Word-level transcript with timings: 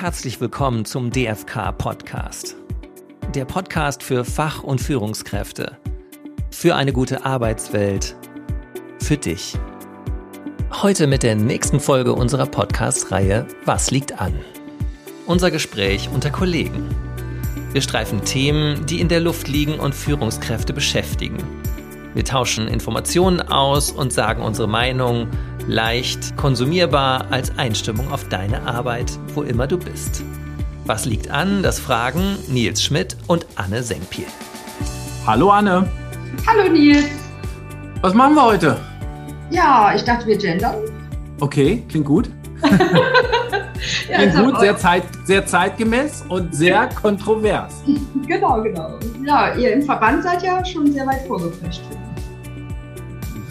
herzlich 0.00 0.40
willkommen 0.40 0.84
zum 0.84 1.10
DFK 1.10 1.72
Podcast. 1.76 2.54
Der 3.34 3.44
Podcast 3.44 4.04
für 4.04 4.24
Fach- 4.24 4.62
und 4.62 4.80
Führungskräfte. 4.80 5.76
Für 6.52 6.76
eine 6.76 6.92
gute 6.92 7.24
Arbeitswelt. 7.24 8.14
Für 9.00 9.16
dich. 9.16 9.58
Heute 10.70 11.08
mit 11.08 11.24
der 11.24 11.34
nächsten 11.34 11.80
Folge 11.80 12.12
unserer 12.12 12.46
Podcast-Reihe 12.46 13.48
Was 13.64 13.90
liegt 13.90 14.20
an? 14.20 14.34
Unser 15.26 15.50
Gespräch 15.50 16.08
unter 16.14 16.30
Kollegen. 16.30 16.94
Wir 17.72 17.82
streifen 17.82 18.24
Themen, 18.24 18.86
die 18.86 19.00
in 19.00 19.08
der 19.08 19.18
Luft 19.18 19.48
liegen 19.48 19.80
und 19.80 19.96
Führungskräfte 19.96 20.72
beschäftigen. 20.72 21.38
Wir 22.14 22.24
tauschen 22.24 22.68
Informationen 22.68 23.40
aus 23.42 23.90
und 23.90 24.12
sagen 24.12 24.42
unsere 24.42 24.68
Meinung 24.68 25.26
leicht 25.68 26.34
konsumierbar 26.38 27.26
als 27.30 27.56
Einstimmung 27.58 28.10
auf 28.10 28.26
deine 28.28 28.66
Arbeit, 28.66 29.12
wo 29.34 29.42
immer 29.42 29.66
du 29.66 29.76
bist. 29.78 30.24
Was 30.86 31.04
liegt 31.04 31.30
an? 31.30 31.62
Das 31.62 31.78
fragen 31.78 32.38
Nils 32.48 32.82
Schmidt 32.82 33.18
und 33.26 33.46
Anne 33.54 33.82
Senkpiel. 33.82 34.24
Hallo 35.26 35.50
Anne. 35.50 35.86
Hallo 36.46 36.72
Nils. 36.72 37.04
Was 38.00 38.14
machen 38.14 38.34
wir 38.34 38.44
heute? 38.44 38.78
Ja, 39.50 39.92
ich 39.94 40.02
dachte, 40.04 40.26
wir 40.26 40.38
gendern. 40.38 40.76
Okay, 41.40 41.84
klingt 41.88 42.06
gut. 42.06 42.30
Ja, 44.10 44.16
klingt 44.18 44.36
gut, 44.36 44.58
sehr, 44.58 44.76
zeit, 44.76 45.04
sehr 45.24 45.46
zeitgemäß 45.46 46.24
und 46.28 46.52
sehr 46.52 46.88
kontrovers. 47.00 47.84
Genau, 48.26 48.60
genau. 48.60 48.98
Ja, 49.24 49.54
ihr 49.54 49.72
im 49.72 49.82
Verband 49.82 50.24
seid 50.24 50.42
ja 50.42 50.64
schon 50.64 50.92
sehr 50.92 51.06
weit 51.06 51.24
vorgeprescht. 51.28 51.82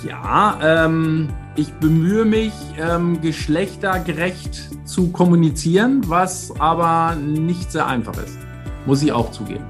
Ja, 0.05 0.57
ähm, 0.61 1.29
ich 1.57 1.73
bemühe 1.73 2.23
mich, 2.23 2.53
ähm, 2.79 3.19
geschlechtergerecht 3.19 4.87
zu 4.87 5.11
kommunizieren, 5.11 6.01
was 6.07 6.53
aber 6.59 7.15
nicht 7.15 7.71
sehr 7.71 7.87
einfach 7.87 8.15
ist. 8.23 8.37
Muss 8.85 9.01
ich 9.01 9.11
auch 9.11 9.31
zugeben. 9.31 9.65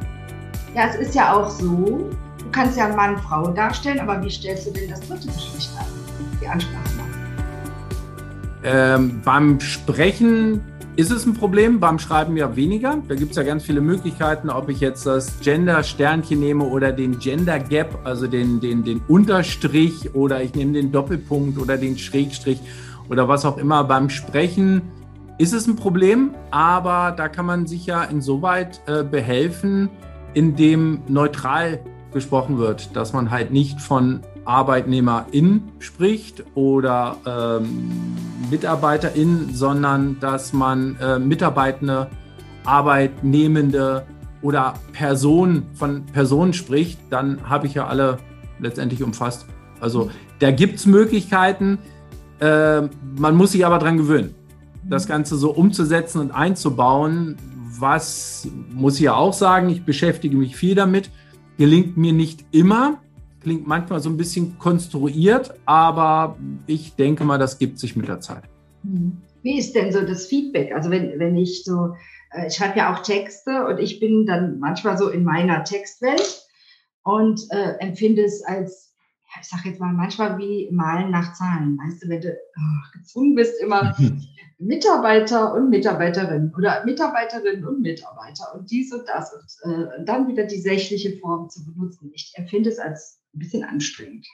Ja, 0.76 0.88
es 0.90 0.96
ist 0.96 1.16
ja 1.16 1.34
auch 1.34 1.50
so, 1.50 2.10
du 2.38 2.52
kannst 2.52 2.78
ja 2.78 2.94
Mann, 2.94 3.18
Frau 3.18 3.48
darstellen, 3.48 4.00
aber 4.00 4.22
wie 4.22 4.30
stellst 4.30 4.68
du 4.68 4.72
denn 4.72 4.90
das 4.90 5.00
dritte 5.00 5.28
Geschlecht 5.28 5.72
dar? 5.76 5.88
Die 6.42 6.48
Ansprache 6.48 6.84
machen. 6.98 7.08
Ähm, 8.64 9.22
beim 9.24 9.60
Sprechen 9.60 10.62
ist 10.98 11.12
es 11.12 11.28
ein 11.28 11.36
Problem, 11.36 11.80
beim 11.80 12.00
Schreiben 12.00 12.36
ja 12.38 12.56
weniger. 12.56 12.98
Da 13.08 13.14
gibt 13.14 13.30
es 13.30 13.38
ja 13.38 13.44
ganz 13.44 13.64
viele 13.64 13.82
Möglichkeiten, 13.82 14.50
ob 14.50 14.68
ich 14.68 14.80
jetzt 14.80 15.06
das 15.06 15.40
Gender-Sternchen 15.42 16.40
nehme 16.40 16.64
oder 16.64 16.92
den 16.92 17.20
Gender 17.20 17.60
Gap, 17.60 18.00
also 18.04 18.26
den, 18.26 18.60
den, 18.60 18.84
den 18.84 19.02
Unterstrich 19.08 20.16
oder 20.16 20.42
ich 20.42 20.56
nehme 20.56 20.74
den 20.74 20.92
Doppelpunkt 20.92 21.60
oder 21.60 21.78
den 21.78 22.00
Schrägstrich 22.00 22.60
oder 23.10 23.28
was 23.28 23.46
auch 23.46 23.60
immer. 23.60 23.84
Beim 23.84 24.10
Sprechen 24.10 24.82
ist 25.38 25.54
es 25.54 25.68
ein 25.68 25.76
Problem, 25.76 26.32
aber 26.50 27.14
da 27.16 27.30
kann 27.30 27.46
man 27.46 27.68
sich 27.68 27.86
ja 27.86 28.04
insoweit 28.04 28.82
äh, 28.88 29.04
behelfen, 29.04 29.90
indem 30.34 31.02
neutral 31.08 31.80
gesprochen 32.12 32.58
wird, 32.58 32.96
dass 32.96 33.14
man 33.14 33.30
halt 33.30 33.52
nicht 33.52 33.82
von 33.82 34.22
ArbeitnehmerIn 34.48 35.64
spricht 35.80 36.44
oder 36.56 37.18
ähm, 37.26 37.92
MitarbeiterIn, 38.50 39.50
sondern 39.54 40.20
dass 40.20 40.54
man 40.54 40.96
äh, 41.02 41.20
Mitarbeitende, 41.20 42.08
Arbeitnehmende 42.64 44.06
oder 44.42 44.76
Personen 44.94 45.68
von 45.74 46.06
Personen 46.06 46.54
spricht, 46.54 47.00
dann 47.10 47.50
habe 47.50 47.68
ich 47.68 47.74
ja 47.74 47.88
alle 47.88 48.18
letztendlich 48.60 49.04
umfasst. 49.04 49.46
Also 49.80 50.10
da 50.40 50.52
gibt 50.52 50.76
es 50.76 50.86
Möglichkeiten, 50.86 51.80
äh, 52.40 52.82
man 53.18 53.36
muss 53.36 53.52
sich 53.52 53.66
aber 53.66 53.80
dran 53.80 53.98
gewöhnen, 53.98 54.36
das 54.84 55.08
Ganze 55.08 55.36
so 55.36 55.52
umzusetzen 55.52 56.22
und 56.22 56.32
einzubauen. 56.32 57.36
Was 57.80 58.48
muss 58.74 58.96
ich 58.96 59.02
ja 59.02 59.16
auch 59.16 59.34
sagen, 59.34 59.70
ich 59.70 59.84
beschäftige 59.84 60.36
mich 60.38 60.56
viel 60.56 60.76
damit, 60.76 61.12
gelingt 61.58 61.98
mir 61.98 62.14
nicht 62.14 62.46
immer, 62.52 63.00
klingt 63.48 63.66
manchmal 63.66 64.02
so 64.02 64.10
ein 64.10 64.18
bisschen 64.18 64.60
konstruiert, 64.60 65.54
aber 65.66 66.38
ich 66.66 66.98
denke 66.98 67.24
mal, 67.24 67.38
das 67.38 67.58
gibt 67.58 67.80
sich 67.80 67.96
mit 67.96 68.10
der 68.10 68.20
Zeit. 68.20 68.44
Mhm. 68.84 69.22
Wie 69.42 69.58
ist 69.58 69.74
denn 69.74 69.94
so 69.94 70.02
das 70.02 70.26
Feedback? 70.26 70.74
Also 70.74 70.92
wenn, 70.92 71.18
wenn 71.18 71.38
ich 71.38 71.64
so, 71.64 71.94
äh, 72.34 72.48
ich 72.48 72.56
schreibe 72.56 72.78
ja 72.78 72.94
auch 72.94 73.04
Texte 73.04 73.66
und 73.66 73.80
ich 73.80 74.02
bin 74.02 74.26
dann 74.26 74.60
manchmal 74.60 74.98
so 74.98 75.08
in 75.08 75.24
meiner 75.24 75.64
Textwelt 75.64 76.46
und 77.04 77.40
äh, 77.52 77.76
empfinde 77.80 78.26
es 78.26 78.44
als, 78.44 78.87
ich 79.42 79.48
sage 79.48 79.70
jetzt 79.70 79.80
mal, 79.80 79.94
manchmal 79.94 80.38
wie 80.38 80.70
Malen 80.72 81.12
nach 81.12 81.34
Zahlen. 81.34 81.78
Weißt 81.78 82.04
du, 82.04 82.10
wenn 82.10 82.22
du 82.22 82.30
oh, 82.32 82.98
gezwungen 82.98 83.36
bist, 83.36 83.62
immer 83.62 83.96
Mitarbeiter 84.60 85.54
und 85.54 85.70
Mitarbeiterinnen 85.70 86.54
oder 86.56 86.84
Mitarbeiterinnen 86.84 87.66
und 87.66 87.82
Mitarbeiter 87.82 88.56
und 88.56 88.72
dies 88.72 88.92
und 88.92 89.08
das 89.08 89.32
und 89.34 89.72
äh, 89.72 90.04
dann 90.06 90.28
wieder 90.28 90.46
die 90.46 90.60
sächliche 90.60 91.18
Form 91.18 91.50
zu 91.50 91.64
benutzen. 91.66 92.12
Ich 92.14 92.34
empfinde 92.36 92.70
es 92.70 92.80
als 92.80 93.22
ein 93.34 93.40
bisschen 93.40 93.64
anstrengend. 93.64 94.26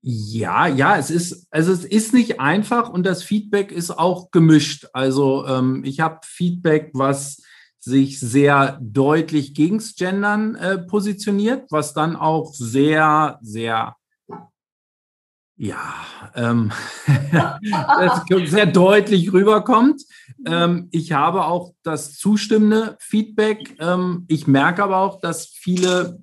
Ja, 0.00 0.68
ja, 0.68 0.96
es 0.96 1.10
ist, 1.10 1.48
also 1.50 1.72
es 1.72 1.84
ist 1.84 2.14
nicht 2.14 2.40
einfach 2.40 2.88
und 2.88 3.04
das 3.04 3.22
Feedback 3.22 3.72
ist 3.72 3.90
auch 3.90 4.30
gemischt. 4.30 4.86
Also 4.92 5.46
ähm, 5.46 5.82
ich 5.84 6.00
habe 6.00 6.20
Feedback, 6.24 6.90
was 6.92 7.42
sich 7.80 8.18
sehr 8.20 8.78
deutlich 8.80 9.54
gegens 9.54 9.94
Gendern 9.94 10.54
äh, 10.56 10.78
positioniert, 10.78 11.70
was 11.70 11.94
dann 11.94 12.16
auch 12.16 12.52
sehr, 12.54 13.38
sehr, 13.40 13.96
ja, 15.56 15.80
ähm, 16.34 16.72
sehr 18.46 18.66
deutlich 18.66 19.32
rüberkommt. 19.32 20.02
Ähm, 20.46 20.88
ich 20.90 21.12
habe 21.12 21.44
auch 21.44 21.74
das 21.82 22.16
zustimmende 22.16 22.96
Feedback. 23.00 23.76
Ähm, 23.78 24.24
ich 24.28 24.46
merke 24.46 24.82
aber 24.82 24.98
auch, 24.98 25.20
dass 25.20 25.46
viele, 25.46 26.22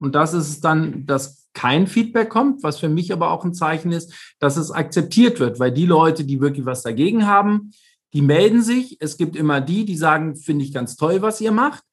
und 0.00 0.14
das 0.14 0.34
ist 0.34 0.64
dann, 0.64 1.06
dass 1.06 1.48
kein 1.54 1.88
Feedback 1.88 2.28
kommt, 2.28 2.62
was 2.62 2.78
für 2.78 2.88
mich 2.88 3.12
aber 3.12 3.30
auch 3.32 3.44
ein 3.44 3.54
Zeichen 3.54 3.90
ist, 3.90 4.14
dass 4.38 4.56
es 4.56 4.70
akzeptiert 4.70 5.40
wird, 5.40 5.58
weil 5.58 5.72
die 5.72 5.86
Leute, 5.86 6.24
die 6.24 6.40
wirklich 6.40 6.64
was 6.66 6.82
dagegen 6.82 7.26
haben, 7.26 7.72
die 8.12 8.22
melden 8.22 8.62
sich. 8.62 8.96
Es 9.00 9.16
gibt 9.16 9.36
immer 9.36 9.60
die, 9.60 9.84
die 9.84 9.96
sagen, 9.96 10.36
finde 10.36 10.64
ich 10.64 10.72
ganz 10.72 10.96
toll, 10.96 11.22
was 11.22 11.40
ihr 11.40 11.52
macht. 11.52 11.84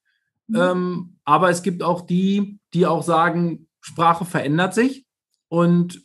Mhm. 0.48 0.56
Ähm, 0.56 1.16
aber 1.24 1.50
es 1.50 1.64
gibt 1.64 1.84
auch 1.84 2.02
die, 2.02 2.60
die 2.74 2.86
auch 2.86 3.04
sagen, 3.04 3.68
Sprache 3.82 4.26
verändert 4.26 4.74
sich 4.74 5.06
und 5.48 6.02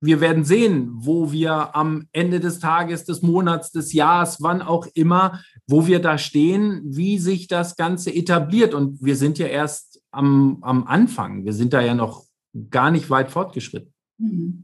wir 0.00 0.20
werden 0.20 0.44
sehen, 0.44 0.90
wo 0.92 1.32
wir 1.32 1.74
am 1.74 2.08
Ende 2.12 2.38
des 2.38 2.58
Tages, 2.58 3.04
des 3.04 3.22
Monats, 3.22 3.72
des 3.72 3.94
Jahres, 3.94 4.42
wann 4.42 4.60
auch 4.60 4.86
immer, 4.92 5.40
wo 5.66 5.86
wir 5.86 5.98
da 5.98 6.18
stehen, 6.18 6.82
wie 6.84 7.18
sich 7.18 7.48
das 7.48 7.76
Ganze 7.76 8.14
etabliert. 8.14 8.74
Und 8.74 9.02
wir 9.02 9.16
sind 9.16 9.38
ja 9.38 9.46
erst 9.46 10.02
am, 10.10 10.58
am 10.60 10.86
Anfang. 10.86 11.46
Wir 11.46 11.54
sind 11.54 11.72
da 11.72 11.80
ja 11.80 11.94
noch 11.94 12.24
gar 12.70 12.90
nicht 12.90 13.08
weit 13.08 13.30
fortgeschritten. 13.30 13.94
Mhm. 14.18 14.63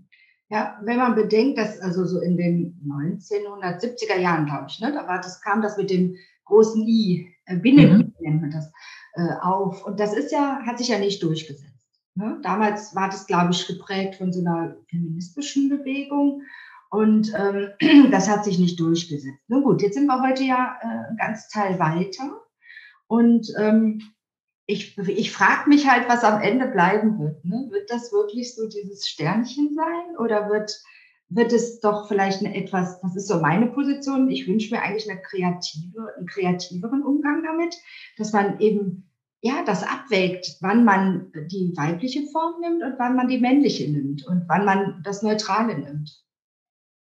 Ja, 0.51 0.81
wenn 0.83 0.99
man 0.99 1.15
bedenkt, 1.15 1.59
dass 1.59 1.81
also 1.81 2.05
so 2.05 2.21
in 2.21 2.37
den 2.37 2.81
1970er 2.85 4.19
Jahren, 4.19 4.47
glaube 4.47 4.67
ich, 4.69 4.81
ne, 4.81 4.93
da 4.93 5.07
war 5.07 5.19
das, 5.19 5.41
kam 5.41 5.63
das 5.63 5.77
mit 5.77 5.91
dem 5.91 6.17
großen 6.45 6.83
I, 6.83 7.33
äh, 7.47 7.57
Binnen 7.57 8.13
nennt 8.21 8.41
man 8.41 8.51
das, 8.51 8.73
äh, 9.15 9.35
auf. 9.41 9.87
Und 9.87 10.01
das 10.01 10.13
ist 10.13 10.33
ja, 10.33 10.61
hat 10.67 10.79
sich 10.79 10.89
ja 10.89 10.99
nicht 10.99 11.23
durchgesetzt. 11.23 11.87
Ne? 12.17 12.39
Damals 12.43 12.95
war 12.95 13.09
das, 13.09 13.27
glaube 13.27 13.53
ich, 13.53 13.67
geprägt 13.67 14.17
von 14.17 14.33
so 14.33 14.41
einer 14.41 14.77
feministischen 14.89 15.69
Bewegung. 15.69 16.43
Und 16.91 17.33
ähm, 17.37 18.11
das 18.11 18.29
hat 18.29 18.45
sich 18.45 18.59
nicht 18.59 18.81
durchgesetzt. 18.81 19.45
Na 19.47 19.61
gut, 19.61 19.83
jetzt 19.83 19.95
sind 19.95 20.07
wir 20.07 20.21
heute 20.21 20.43
ja 20.43 20.77
äh, 20.83 21.11
ein 21.11 21.17
ganz 21.17 21.49
Teil 21.49 21.79
weiter. 21.79 22.41
Und 23.07 23.47
ähm, 23.57 24.01
ich, 24.71 24.97
ich 24.99 25.33
frage 25.33 25.69
mich 25.69 25.89
halt, 25.89 26.09
was 26.09 26.23
am 26.23 26.41
Ende 26.41 26.67
bleiben 26.69 27.19
wird. 27.19 27.45
Ne? 27.45 27.67
Wird 27.71 27.91
das 27.91 28.13
wirklich 28.13 28.55
so 28.55 28.69
dieses 28.69 29.09
Sternchen 29.09 29.75
sein 29.75 30.17
oder 30.19 30.49
wird, 30.49 30.73
wird 31.29 31.53
es 31.53 31.81
doch 31.81 32.07
vielleicht 32.07 32.41
eine 32.41 32.55
etwas, 32.55 33.01
das 33.01 33.17
ist 33.17 33.27
so 33.27 33.41
meine 33.41 33.67
Position, 33.67 34.31
ich 34.31 34.47
wünsche 34.47 34.73
mir 34.73 34.83
eigentlich 34.83 35.11
eine 35.11 35.21
kreative, 35.21 36.15
einen 36.17 36.27
kreativeren 36.27 37.03
Umgang 37.03 37.43
damit, 37.43 37.75
dass 38.17 38.33
man 38.33 38.61
eben 38.61 39.07
ja, 39.43 39.65
das 39.65 39.83
abwägt, 39.83 40.59
wann 40.61 40.85
man 40.85 41.33
die 41.51 41.73
weibliche 41.75 42.27
Form 42.27 42.61
nimmt 42.61 42.83
und 42.83 42.99
wann 42.99 43.17
man 43.17 43.29
die 43.29 43.39
männliche 43.39 43.91
nimmt 43.91 44.27
und 44.27 44.45
wann 44.49 44.67
man 44.67 45.03
das 45.03 45.23
Neutrale 45.23 45.79
nimmt. 45.79 46.23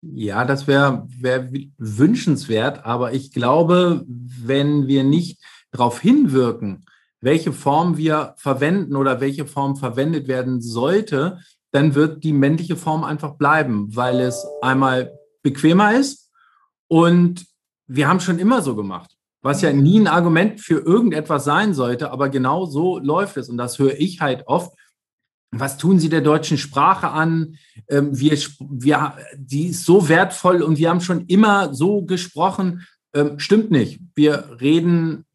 Ja, 0.02 0.44
das 0.44 0.66
wäre 0.66 1.06
wär 1.08 1.48
wünschenswert, 1.78 2.84
aber 2.84 3.12
ich 3.12 3.32
glaube, 3.32 4.04
wenn 4.06 4.88
wir 4.88 5.04
nicht 5.04 5.40
darauf 5.70 6.00
hinwirken, 6.00 6.84
welche 7.24 7.52
Form 7.52 7.96
wir 7.96 8.34
verwenden 8.36 8.96
oder 8.96 9.20
welche 9.20 9.46
Form 9.46 9.76
verwendet 9.76 10.28
werden 10.28 10.60
sollte, 10.60 11.38
dann 11.72 11.94
wird 11.94 12.22
die 12.22 12.34
männliche 12.34 12.76
Form 12.76 13.02
einfach 13.02 13.34
bleiben, 13.36 13.96
weil 13.96 14.20
es 14.20 14.46
einmal 14.62 15.12
bequemer 15.42 15.94
ist 15.94 16.30
und 16.86 17.46
wir 17.86 18.08
haben 18.08 18.20
schon 18.20 18.38
immer 18.38 18.62
so 18.62 18.76
gemacht, 18.76 19.16
was 19.42 19.62
ja 19.62 19.72
nie 19.72 19.98
ein 19.98 20.06
Argument 20.06 20.60
für 20.60 20.80
irgendetwas 20.80 21.44
sein 21.44 21.74
sollte, 21.74 22.10
aber 22.12 22.28
genau 22.28 22.66
so 22.66 22.98
läuft 22.98 23.36
es 23.38 23.48
und 23.48 23.56
das 23.56 23.78
höre 23.78 23.98
ich 23.98 24.20
halt 24.20 24.46
oft. 24.46 24.72
Was 25.50 25.78
tun 25.78 25.98
Sie 25.98 26.08
der 26.08 26.20
deutschen 26.20 26.58
Sprache 26.58 27.08
an? 27.08 27.56
Ähm, 27.88 28.18
wir, 28.18 28.36
wir, 28.58 29.14
die 29.36 29.68
ist 29.68 29.84
so 29.84 30.08
wertvoll 30.08 30.62
und 30.62 30.78
wir 30.78 30.90
haben 30.90 31.00
schon 31.00 31.26
immer 31.26 31.72
so 31.72 32.02
gesprochen. 32.02 32.86
Ähm, 33.14 33.38
stimmt 33.38 33.70
nicht. 33.70 34.00
Wir 34.16 34.58
reden 34.60 35.26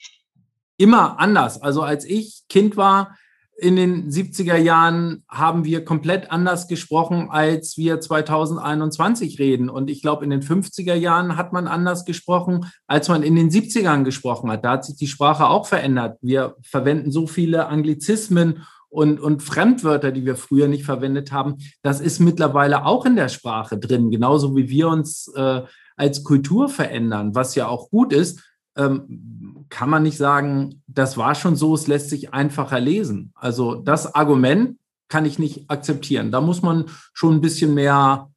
immer 0.80 1.20
anders. 1.20 1.62
Also 1.62 1.84
als 1.84 2.06
ich 2.06 2.44
Kind 2.50 2.78
war, 2.78 3.16
in 3.62 3.76
den 3.76 4.10
70er 4.10 4.56
Jahren 4.56 5.24
haben 5.28 5.66
wir 5.66 5.84
komplett 5.84 6.32
anders 6.32 6.68
gesprochen, 6.68 7.28
als 7.30 7.78
wir 7.78 8.00
2021 8.00 9.38
reden. 9.38 9.70
Und 9.70 9.90
ich 9.90 10.02
glaube, 10.02 10.24
in 10.24 10.30
den 10.30 10.42
50er 10.42 10.94
Jahren 10.94 11.36
hat 11.36 11.52
man 11.52 11.68
anders 11.68 12.06
gesprochen, 12.06 12.72
als 12.88 13.10
man 13.10 13.22
in 13.22 13.36
den 13.36 13.50
70ern 13.50 14.04
gesprochen 14.04 14.50
hat. 14.50 14.64
Da 14.64 14.72
hat 14.72 14.86
sich 14.86 14.96
die 14.96 15.08
Sprache 15.08 15.48
auch 15.48 15.66
verändert. 15.66 16.18
Wir 16.22 16.56
verwenden 16.62 17.12
so 17.12 17.28
viele 17.28 17.68
Anglizismen 17.68 18.66
und, 18.88 19.20
und 19.20 19.44
Fremdwörter, 19.44 20.12
die 20.12 20.26
wir 20.26 20.36
früher 20.36 20.68
nicht 20.68 20.86
verwendet 20.86 21.32
haben. 21.32 21.58
Das 21.82 22.00
ist 22.00 22.20
mittlerweile 22.20 22.86
auch 22.86 23.06
in 23.06 23.16
der 23.16 23.30
Sprache 23.30 23.78
drin, 23.78 24.10
genauso 24.10 24.56
wie 24.56 24.70
wir 24.70 24.88
uns 24.88 25.32
äh, 25.36 25.62
als 25.96 26.24
Kultur 26.24 26.70
verändern, 26.70 27.36
was 27.36 27.56
ja 27.56 27.68
auch 27.68 27.90
gut 27.90 28.14
ist. 28.14 28.42
Ähm, 28.78 29.49
kann 29.70 29.90
man 29.90 30.04
nicht 30.04 30.18
sagen, 30.18 30.84
das 30.88 31.18
war 31.18 31.36
schon 31.36 31.56
so, 31.56 31.74
es 31.76 31.88
lässt 31.88 32.10
sich 32.10 32.34
einfacher 32.34 32.80
lesen. 32.80 33.32
Also 33.36 33.76
das 33.76 34.14
Argument 34.14 34.78
kann 35.08 35.26
ich 35.26 35.40
nicht 35.40 35.70
akzeptieren. 35.70 36.32
Da 36.32 36.42
muss 36.42 36.62
man 36.62 36.86
schon 37.14 37.36
ein 37.36 37.42
bisschen 37.42 37.74
mehr, 37.74 38.30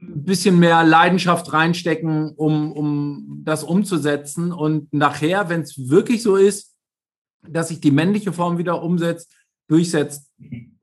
ein 0.00 0.24
bisschen 0.24 0.58
mehr 0.58 0.84
Leidenschaft 0.84 1.52
reinstecken, 1.52 2.30
um, 2.36 2.72
um 2.72 3.42
das 3.44 3.64
umzusetzen. 3.64 4.52
Und 4.52 4.92
nachher, 4.92 5.48
wenn 5.48 5.60
es 5.60 5.88
wirklich 5.88 6.22
so 6.22 6.36
ist, 6.36 6.74
dass 7.48 7.68
sich 7.68 7.80
die 7.80 7.90
männliche 7.90 8.32
Form 8.32 8.58
wieder 8.58 8.82
umsetzt, 8.82 9.32
durchsetzt, 9.68 10.30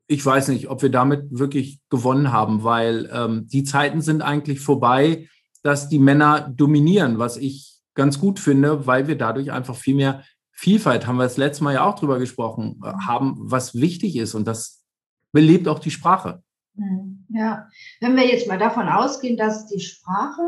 ich 0.06 0.24
weiß 0.24 0.48
nicht, 0.48 0.68
ob 0.68 0.82
wir 0.82 0.90
damit 0.90 1.26
wirklich 1.30 1.80
gewonnen 1.90 2.30
haben, 2.32 2.62
weil 2.62 3.08
ähm, 3.12 3.46
die 3.48 3.64
Zeiten 3.64 4.00
sind 4.00 4.22
eigentlich 4.22 4.60
vorbei, 4.60 5.28
dass 5.62 5.88
die 5.88 5.98
Männer 5.98 6.52
dominieren, 6.54 7.18
was 7.18 7.36
ich 7.36 7.73
ganz 7.94 8.18
gut 8.18 8.38
finde, 8.38 8.86
weil 8.86 9.06
wir 9.08 9.16
dadurch 9.16 9.52
einfach 9.52 9.76
viel 9.76 9.94
mehr 9.94 10.24
Vielfalt, 10.56 11.06
haben 11.06 11.16
wir 11.16 11.24
das 11.24 11.36
letzte 11.36 11.64
Mal 11.64 11.74
ja 11.74 11.84
auch 11.84 11.98
drüber 11.98 12.18
gesprochen, 12.18 12.80
äh, 12.84 12.92
haben, 13.06 13.34
was 13.38 13.74
wichtig 13.74 14.16
ist 14.16 14.34
und 14.34 14.46
das 14.46 14.84
belebt 15.32 15.66
auch 15.66 15.80
die 15.80 15.90
Sprache. 15.90 16.42
Hm, 16.76 17.26
ja, 17.28 17.68
wenn 18.00 18.16
wir 18.16 18.26
jetzt 18.26 18.46
mal 18.46 18.58
davon 18.58 18.88
ausgehen, 18.88 19.36
dass 19.36 19.66
die 19.66 19.80
Sprache 19.80 20.42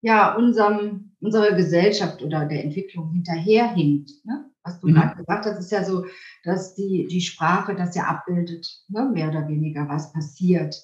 ja 0.00 0.34
unserem, 0.34 1.16
unserer 1.20 1.52
Gesellschaft 1.52 2.22
oder 2.22 2.46
der 2.46 2.64
Entwicklung 2.64 3.10
hinterherhinkt, 3.12 4.10
ne? 4.24 4.50
was 4.62 4.78
du 4.78 4.88
mhm. 4.88 4.94
gerade 4.94 5.16
gesagt 5.16 5.46
hast, 5.46 5.58
ist 5.58 5.72
ja 5.72 5.84
so, 5.84 6.06
dass 6.44 6.74
die, 6.74 7.08
die 7.08 7.20
Sprache 7.20 7.74
das 7.74 7.96
ja 7.96 8.04
abbildet, 8.04 8.66
ne? 8.88 9.10
mehr 9.12 9.28
oder 9.28 9.48
weniger, 9.48 9.88
was 9.88 10.12
passiert. 10.12 10.76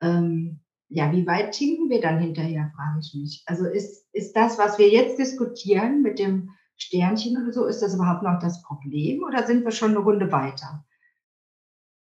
Ähm, 0.00 0.60
ja, 0.90 1.12
wie 1.12 1.26
weit 1.26 1.52
tinken 1.52 1.88
wir 1.88 2.00
dann 2.00 2.18
hinterher, 2.18 2.72
frage 2.74 2.98
ich 3.00 3.14
mich. 3.14 3.42
Also 3.46 3.66
ist, 3.66 4.06
ist 4.12 4.34
das, 4.34 4.58
was 4.58 4.76
wir 4.78 4.88
jetzt 4.88 5.18
diskutieren 5.18 6.02
mit 6.02 6.18
dem 6.18 6.50
Sternchen 6.76 7.40
oder 7.40 7.52
so, 7.52 7.64
ist 7.66 7.80
das 7.80 7.94
überhaupt 7.94 8.22
noch 8.22 8.40
das 8.40 8.62
Problem 8.62 9.22
oder 9.22 9.46
sind 9.46 9.64
wir 9.64 9.70
schon 9.70 9.90
eine 9.90 10.00
Runde 10.00 10.32
weiter? 10.32 10.84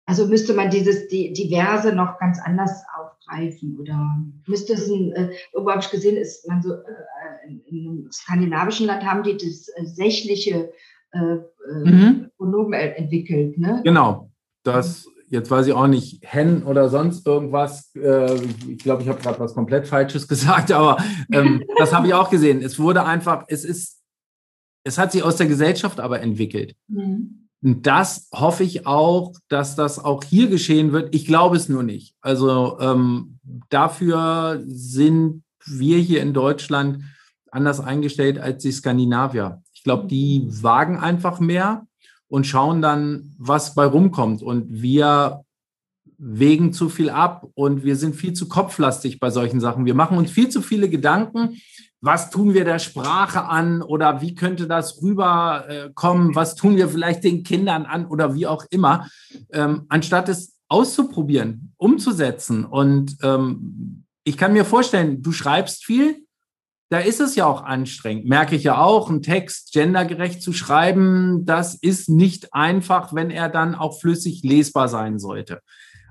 Also 0.07 0.29
müsste 0.29 0.55
man 0.55 0.71
dieses 0.71 1.09
die, 1.09 1.33
Diverse 1.33 1.93
noch 1.93 2.19
ganz 2.19 2.39
anders 2.41 2.85
aufgreifen 2.97 3.77
oder 3.81 4.23
müsste 4.47 4.75
es 4.75 4.89
ein, 4.89 5.13
äh, 5.13 5.31
irgendwo 5.53 5.73
habe 5.73 5.81
ich 5.81 5.91
gesehen, 5.91 6.17
ist 6.17 6.47
man 6.47 6.63
so, 6.63 6.75
äh, 6.75 7.49
in, 7.49 7.61
in 7.63 7.89
einem 7.89 8.13
skandinavischen 8.13 8.87
Land 8.87 9.05
haben 9.05 9.25
die 9.25 9.37
das 9.37 9.69
äh, 9.75 9.85
sächliche 9.85 10.73
äh, 11.11 11.19
äh 11.19 11.85
mhm. 11.85 12.31
Pronomen 12.37 12.75
entwickelt. 12.75 13.59
Ne? 13.59 13.81
Genau, 13.83 14.31
das 14.63 15.09
jetzt 15.29 15.51
weiß 15.51 15.67
ich 15.67 15.73
auch 15.73 15.87
nicht, 15.87 16.21
Hen 16.23 16.63
oder 16.63 16.89
sonst 16.89 17.27
irgendwas. 17.27 17.95
Äh, 17.95 18.35
ich 18.69 18.79
glaube, 18.79 19.03
ich 19.03 19.09
habe 19.09 19.21
gerade 19.21 19.41
was 19.41 19.55
komplett 19.55 19.87
Falsches 19.87 20.29
gesagt, 20.29 20.73
aber 20.73 20.99
ähm, 21.33 21.63
das 21.79 21.93
habe 21.93 22.07
ich 22.07 22.15
auch 22.15 22.31
gesehen. 22.31 22.63
Es 22.63 22.79
wurde 22.79 23.05
einfach, 23.05 23.45
es 23.49 23.65
ist, 23.65 24.03
es 24.85 24.99
hat 24.99 25.13
sich 25.13 25.23
aus 25.23 25.37
der 25.37 25.47
Gesellschaft 25.47 26.01
aber 26.01 26.21
entwickelt. 26.21 26.77
Mhm. 26.89 27.49
Und 27.63 27.87
das 27.87 28.29
hoffe 28.33 28.63
ich 28.63 28.87
auch, 28.87 29.33
dass 29.49 29.75
das 29.75 29.99
auch 29.99 30.23
hier 30.23 30.49
geschehen 30.49 30.93
wird. 30.93 31.15
Ich 31.15 31.27
glaube 31.27 31.57
es 31.57 31.69
nur 31.69 31.83
nicht. 31.83 32.15
Also 32.21 32.79
ähm, 32.81 33.39
dafür 33.71 34.63
sind 34.67 35.43
wir 35.65 35.99
hier 35.99 36.23
in 36.23 36.33
Deutschland 36.33 37.03
anders 37.51 37.81
eingestellt 37.81 38.39
als 38.39 38.63
die 38.63 38.73
Skandinavier. 38.73 39.63
Ich 39.73 39.83
glaube, 39.83 40.07
die 40.07 40.47
wagen 40.63 40.99
einfach 40.99 41.41
mehr 41.41 41.87
und 42.29 42.47
schauen 42.47 42.83
dann, 42.83 43.35
was 43.39 43.75
bei 43.75 43.85
rumkommt. 43.85 44.43
Und 44.43 44.83
wir 44.83 45.43
wägen 46.19 46.73
zu 46.73 46.89
viel 46.89 47.11
ab 47.11 47.47
und 47.55 47.85
wir 47.85 47.97
sind 47.97 48.17
viel 48.17 48.33
zu 48.33 48.49
kopflastig 48.49 49.21
bei 49.21 49.31
solchen 49.31 49.61
Sachen. 49.61 49.85
Wir 49.85 49.95
machen 49.95 50.19
uns 50.19 50.31
viel 50.31 50.49
zu 50.49 50.63
viele 50.63 50.89
Gedanken. 50.89 51.61
Was 52.01 52.31
tun 52.31 52.55
wir 52.55 52.65
der 52.65 52.79
Sprache 52.79 53.45
an 53.45 53.83
oder 53.83 54.21
wie 54.21 54.35
könnte 54.35 54.67
das 54.67 55.03
rüberkommen? 55.03 56.35
Was 56.35 56.55
tun 56.55 56.77
wir 56.77 56.89
vielleicht 56.89 57.25
den 57.25 57.43
Kindern 57.43 57.85
an 57.85 58.07
oder 58.07 58.35
wie 58.35 58.47
auch 58.47 58.65
immer, 58.71 59.09
ähm, 59.53 59.87
anstatt 59.89 60.29
es 60.29 60.57
auszuprobieren, 60.69 61.73
umzusetzen. 61.77 62.65
Und 62.65 63.17
ähm, 63.23 64.05
ich 64.25 64.37
kann 64.37 64.53
mir 64.53 64.65
vorstellen, 64.65 65.23
du 65.23 65.33
schreibst 65.33 65.85
viel, 65.85 66.26
da 66.89 66.99
ist 66.99 67.21
es 67.21 67.35
ja 67.35 67.47
auch 67.47 67.65
anstrengend. 67.65 68.27
Merke 68.27 68.55
ich 68.55 68.63
ja 68.63 68.79
auch, 68.79 69.11
einen 69.11 69.23
Text 69.23 69.73
gendergerecht 69.73 70.41
zu 70.41 70.53
schreiben, 70.53 71.45
das 71.45 71.75
ist 71.75 72.09
nicht 72.09 72.55
einfach, 72.55 73.13
wenn 73.13 73.31
er 73.31 73.49
dann 73.49 73.75
auch 73.75 73.99
flüssig 74.01 74.43
lesbar 74.45 74.89
sein 74.89 75.19
sollte. 75.19 75.61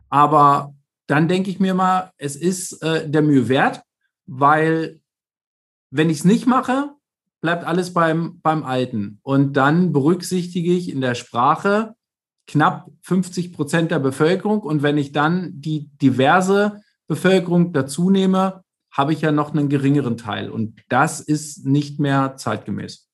Aber 0.10 0.74
dann 1.08 1.28
denke 1.28 1.50
ich 1.50 1.60
mir 1.60 1.74
mal, 1.74 2.12
es 2.18 2.36
ist 2.36 2.82
äh, 2.84 3.10
der 3.10 3.22
Mühe 3.22 3.48
wert, 3.48 3.84
weil 4.26 5.00
wenn 5.92 6.10
ich 6.10 6.20
es 6.20 6.26
nicht 6.26 6.46
mache, 6.46 6.92
bleibt 7.40 7.64
alles 7.64 7.94
beim, 7.94 8.42
beim 8.42 8.64
Alten. 8.64 9.20
Und 9.22 9.54
dann 9.54 9.94
berücksichtige 9.94 10.74
ich 10.74 10.92
in 10.92 11.00
der 11.00 11.16
Sprache 11.16 11.96
knapp 12.48 12.90
50 13.04 13.54
Prozent 13.54 13.92
der 13.92 14.00
Bevölkerung. 14.00 14.60
Und 14.60 14.84
wenn 14.84 14.98
ich 14.98 15.12
dann 15.12 15.54
die 15.62 15.90
diverse 16.02 16.82
Bevölkerung 17.08 17.72
dazu 17.72 18.10
nehme, 18.10 18.65
habe 18.96 19.12
ich 19.12 19.22
ja 19.22 19.32
noch 19.32 19.54
einen 19.54 19.70
geringeren 19.70 20.18
Teil. 20.18 20.50
Und 20.50 20.82
das 20.90 21.20
ist 21.20 21.66
nicht 21.66 22.00
mehr 22.00 22.36
zeitgemäß. 22.38 23.10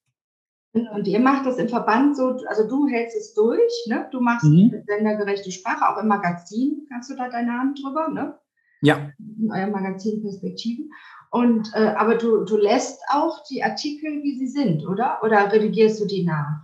Und 0.74 1.06
ihr 1.06 1.19
macht 1.19 1.45
das 1.45 1.57
im 1.57 1.68
Verband 1.68 2.16
so, 2.16 2.38
also 2.48 2.68
du 2.68 2.88
hältst 2.88 3.18
es 3.18 3.33
durch, 3.33 3.88
ne? 3.88 4.07
Du 4.12 4.22
machst 4.22 4.45
mhm. 4.45 4.72
sendergerechte 4.88 5.51
Sprache, 5.51 5.89
auch 5.89 6.01
im 6.01 6.07
Magazin 6.07 6.88
kannst 6.89 7.10
du 7.10 7.16
da 7.16 7.30
deine 7.30 7.51
Hand 7.51 7.83
drüber, 7.83 8.07
ne? 8.07 8.38
Ja. 8.81 9.10
In 9.19 9.51
eurem 9.51 9.72
Magazin 9.72 10.22
Perspektiven. 10.22 10.92
Und 11.30 11.72
äh, 11.74 11.94
aber 11.98 12.16
du, 12.16 12.45
du 12.45 12.57
lässt 12.57 13.02
auch 13.09 13.44
die 13.50 13.64
Artikel, 13.64 14.23
wie 14.23 14.38
sie 14.38 14.47
sind, 14.47 14.88
oder? 14.88 15.19
Oder 15.23 15.52
redigierst 15.52 16.00
du 16.00 16.06
die 16.06 16.23
nach? 16.23 16.61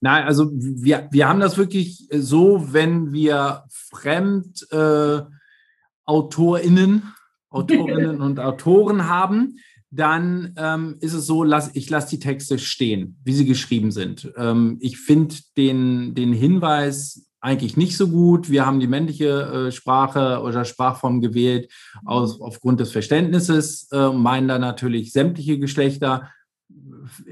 Nein, 0.00 0.24
also 0.24 0.50
wir, 0.52 1.08
wir 1.10 1.28
haben 1.28 1.40
das 1.40 1.58
wirklich 1.58 2.08
so, 2.12 2.72
wenn 2.72 3.12
wir 3.12 3.64
fremd 3.68 4.66
äh, 4.72 5.20
AutorInnen 6.06 7.14
Autorinnen 7.54 8.20
und 8.20 8.40
Autoren 8.40 9.08
haben, 9.08 9.56
dann 9.90 10.54
ähm, 10.56 10.96
ist 11.00 11.12
es 11.12 11.26
so, 11.26 11.44
lass, 11.44 11.70
ich 11.74 11.88
lasse 11.88 12.10
die 12.10 12.18
Texte 12.18 12.58
stehen, 12.58 13.16
wie 13.24 13.32
sie 13.32 13.44
geschrieben 13.44 13.92
sind. 13.92 14.32
Ähm, 14.36 14.78
ich 14.80 14.98
finde 14.98 15.36
den, 15.56 16.14
den 16.14 16.32
Hinweis 16.32 17.26
eigentlich 17.40 17.76
nicht 17.76 17.96
so 17.96 18.08
gut. 18.08 18.50
Wir 18.50 18.66
haben 18.66 18.80
die 18.80 18.86
männliche 18.86 19.68
äh, 19.68 19.72
Sprache 19.72 20.40
oder 20.42 20.64
Sprachform 20.64 21.20
gewählt 21.20 21.70
aus, 22.04 22.40
aufgrund 22.40 22.80
des 22.80 22.90
Verständnisses, 22.90 23.88
äh, 23.92 24.10
meinen 24.10 24.48
da 24.48 24.58
natürlich 24.58 25.12
sämtliche 25.12 25.58
Geschlechter. 25.58 26.30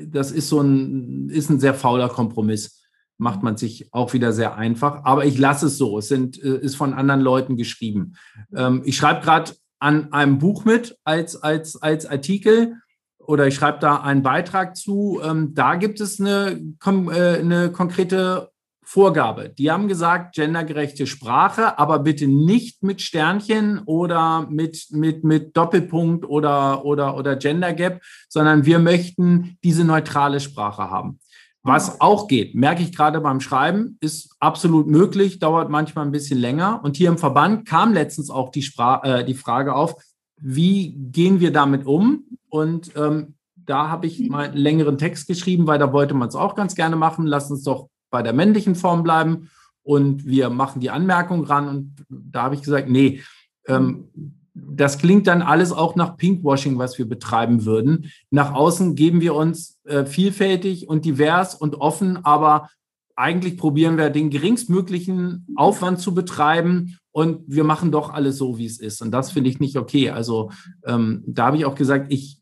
Das 0.06 0.30
ist 0.30 0.48
so 0.48 0.60
ein, 0.60 1.30
ist 1.30 1.50
ein 1.50 1.60
sehr 1.60 1.74
fauler 1.74 2.10
Kompromiss. 2.10 2.82
Macht 3.18 3.42
man 3.42 3.56
sich 3.56 3.92
auch 3.92 4.12
wieder 4.12 4.32
sehr 4.32 4.56
einfach. 4.56 5.04
Aber 5.04 5.24
ich 5.24 5.38
lasse 5.38 5.66
es 5.66 5.78
so. 5.78 5.98
Es 5.98 6.08
sind, 6.08 6.40
äh, 6.42 6.58
ist 6.58 6.76
von 6.76 6.92
anderen 6.92 7.22
Leuten 7.22 7.56
geschrieben. 7.56 8.14
Ähm, 8.54 8.82
ich 8.84 8.96
schreibe 8.96 9.22
gerade 9.22 9.52
an 9.82 10.12
einem 10.12 10.38
Buch 10.38 10.64
mit 10.64 10.96
als, 11.02 11.42
als, 11.42 11.82
als 11.82 12.06
Artikel 12.06 12.76
oder 13.18 13.48
ich 13.48 13.56
schreibe 13.56 13.80
da 13.80 13.96
einen 13.96 14.22
Beitrag 14.22 14.76
zu. 14.76 15.20
Ähm, 15.24 15.54
da 15.54 15.74
gibt 15.74 16.00
es 16.00 16.20
eine, 16.20 16.60
äh, 16.84 17.40
eine 17.40 17.72
konkrete 17.72 18.50
Vorgabe. 18.84 19.48
Die 19.48 19.70
haben 19.70 19.88
gesagt, 19.88 20.36
gendergerechte 20.36 21.06
Sprache, 21.06 21.78
aber 21.78 21.98
bitte 21.98 22.28
nicht 22.28 22.82
mit 22.82 23.00
Sternchen 23.00 23.80
oder 23.86 24.46
mit, 24.50 24.86
mit, 24.90 25.24
mit 25.24 25.56
Doppelpunkt 25.56 26.26
oder, 26.26 26.84
oder, 26.84 27.16
oder 27.16 27.36
Gender 27.36 27.72
Gap, 27.72 28.02
sondern 28.28 28.64
wir 28.64 28.78
möchten 28.78 29.56
diese 29.64 29.84
neutrale 29.84 30.40
Sprache 30.40 30.90
haben. 30.90 31.18
Was 31.64 32.00
auch 32.00 32.26
geht, 32.26 32.56
merke 32.56 32.82
ich 32.82 32.94
gerade 32.94 33.20
beim 33.20 33.40
Schreiben, 33.40 33.96
ist 34.00 34.34
absolut 34.40 34.88
möglich, 34.88 35.38
dauert 35.38 35.70
manchmal 35.70 36.04
ein 36.04 36.10
bisschen 36.10 36.38
länger. 36.38 36.80
Und 36.82 36.96
hier 36.96 37.08
im 37.08 37.18
Verband 37.18 37.66
kam 37.66 37.92
letztens 37.92 38.30
auch 38.30 38.50
die, 38.50 38.62
Spra 38.62 39.00
äh, 39.04 39.24
die 39.24 39.34
Frage 39.34 39.74
auf, 39.74 39.94
wie 40.36 40.92
gehen 40.92 41.38
wir 41.38 41.52
damit 41.52 41.86
um? 41.86 42.24
Und 42.48 42.90
ähm, 42.96 43.34
da 43.54 43.88
habe 43.88 44.08
ich 44.08 44.28
mal 44.28 44.46
einen 44.46 44.56
längeren 44.56 44.98
Text 44.98 45.28
geschrieben, 45.28 45.68
weil 45.68 45.78
da 45.78 45.92
wollte 45.92 46.14
man 46.14 46.28
es 46.28 46.34
auch 46.34 46.56
ganz 46.56 46.74
gerne 46.74 46.96
machen. 46.96 47.26
Lass 47.26 47.48
uns 47.48 47.62
doch 47.62 47.88
bei 48.10 48.22
der 48.22 48.32
männlichen 48.32 48.74
Form 48.74 49.04
bleiben 49.04 49.48
und 49.84 50.26
wir 50.26 50.50
machen 50.50 50.80
die 50.80 50.90
Anmerkung 50.90 51.44
ran. 51.44 51.68
Und 51.68 51.94
da 52.08 52.42
habe 52.42 52.56
ich 52.56 52.62
gesagt, 52.62 52.88
nee, 52.88 53.22
ähm, 53.68 54.08
das 54.54 54.98
klingt 54.98 55.26
dann 55.26 55.42
alles 55.42 55.72
auch 55.72 55.96
nach 55.96 56.16
Pinkwashing, 56.16 56.78
was 56.78 56.98
wir 56.98 57.08
betreiben 57.08 57.64
würden. 57.64 58.10
Nach 58.30 58.52
außen 58.52 58.94
geben 58.94 59.20
wir 59.20 59.34
uns 59.34 59.78
äh, 59.84 60.04
vielfältig 60.04 60.88
und 60.88 61.04
divers 61.04 61.54
und 61.54 61.76
offen, 61.76 62.24
aber 62.24 62.68
eigentlich 63.16 63.56
probieren 63.56 63.96
wir 63.96 64.10
den 64.10 64.30
geringstmöglichen 64.30 65.46
Aufwand 65.56 66.00
zu 66.00 66.14
betreiben 66.14 66.98
und 67.12 67.42
wir 67.46 67.64
machen 67.64 67.92
doch 67.92 68.10
alles 68.10 68.38
so, 68.38 68.58
wie 68.58 68.66
es 68.66 68.78
ist. 68.78 69.02
Und 69.02 69.10
das 69.10 69.30
finde 69.30 69.50
ich 69.50 69.60
nicht 69.60 69.76
okay. 69.76 70.10
Also 70.10 70.50
ähm, 70.84 71.22
da 71.26 71.46
habe 71.46 71.56
ich 71.56 71.64
auch 71.64 71.74
gesagt, 71.74 72.12
ich 72.12 72.40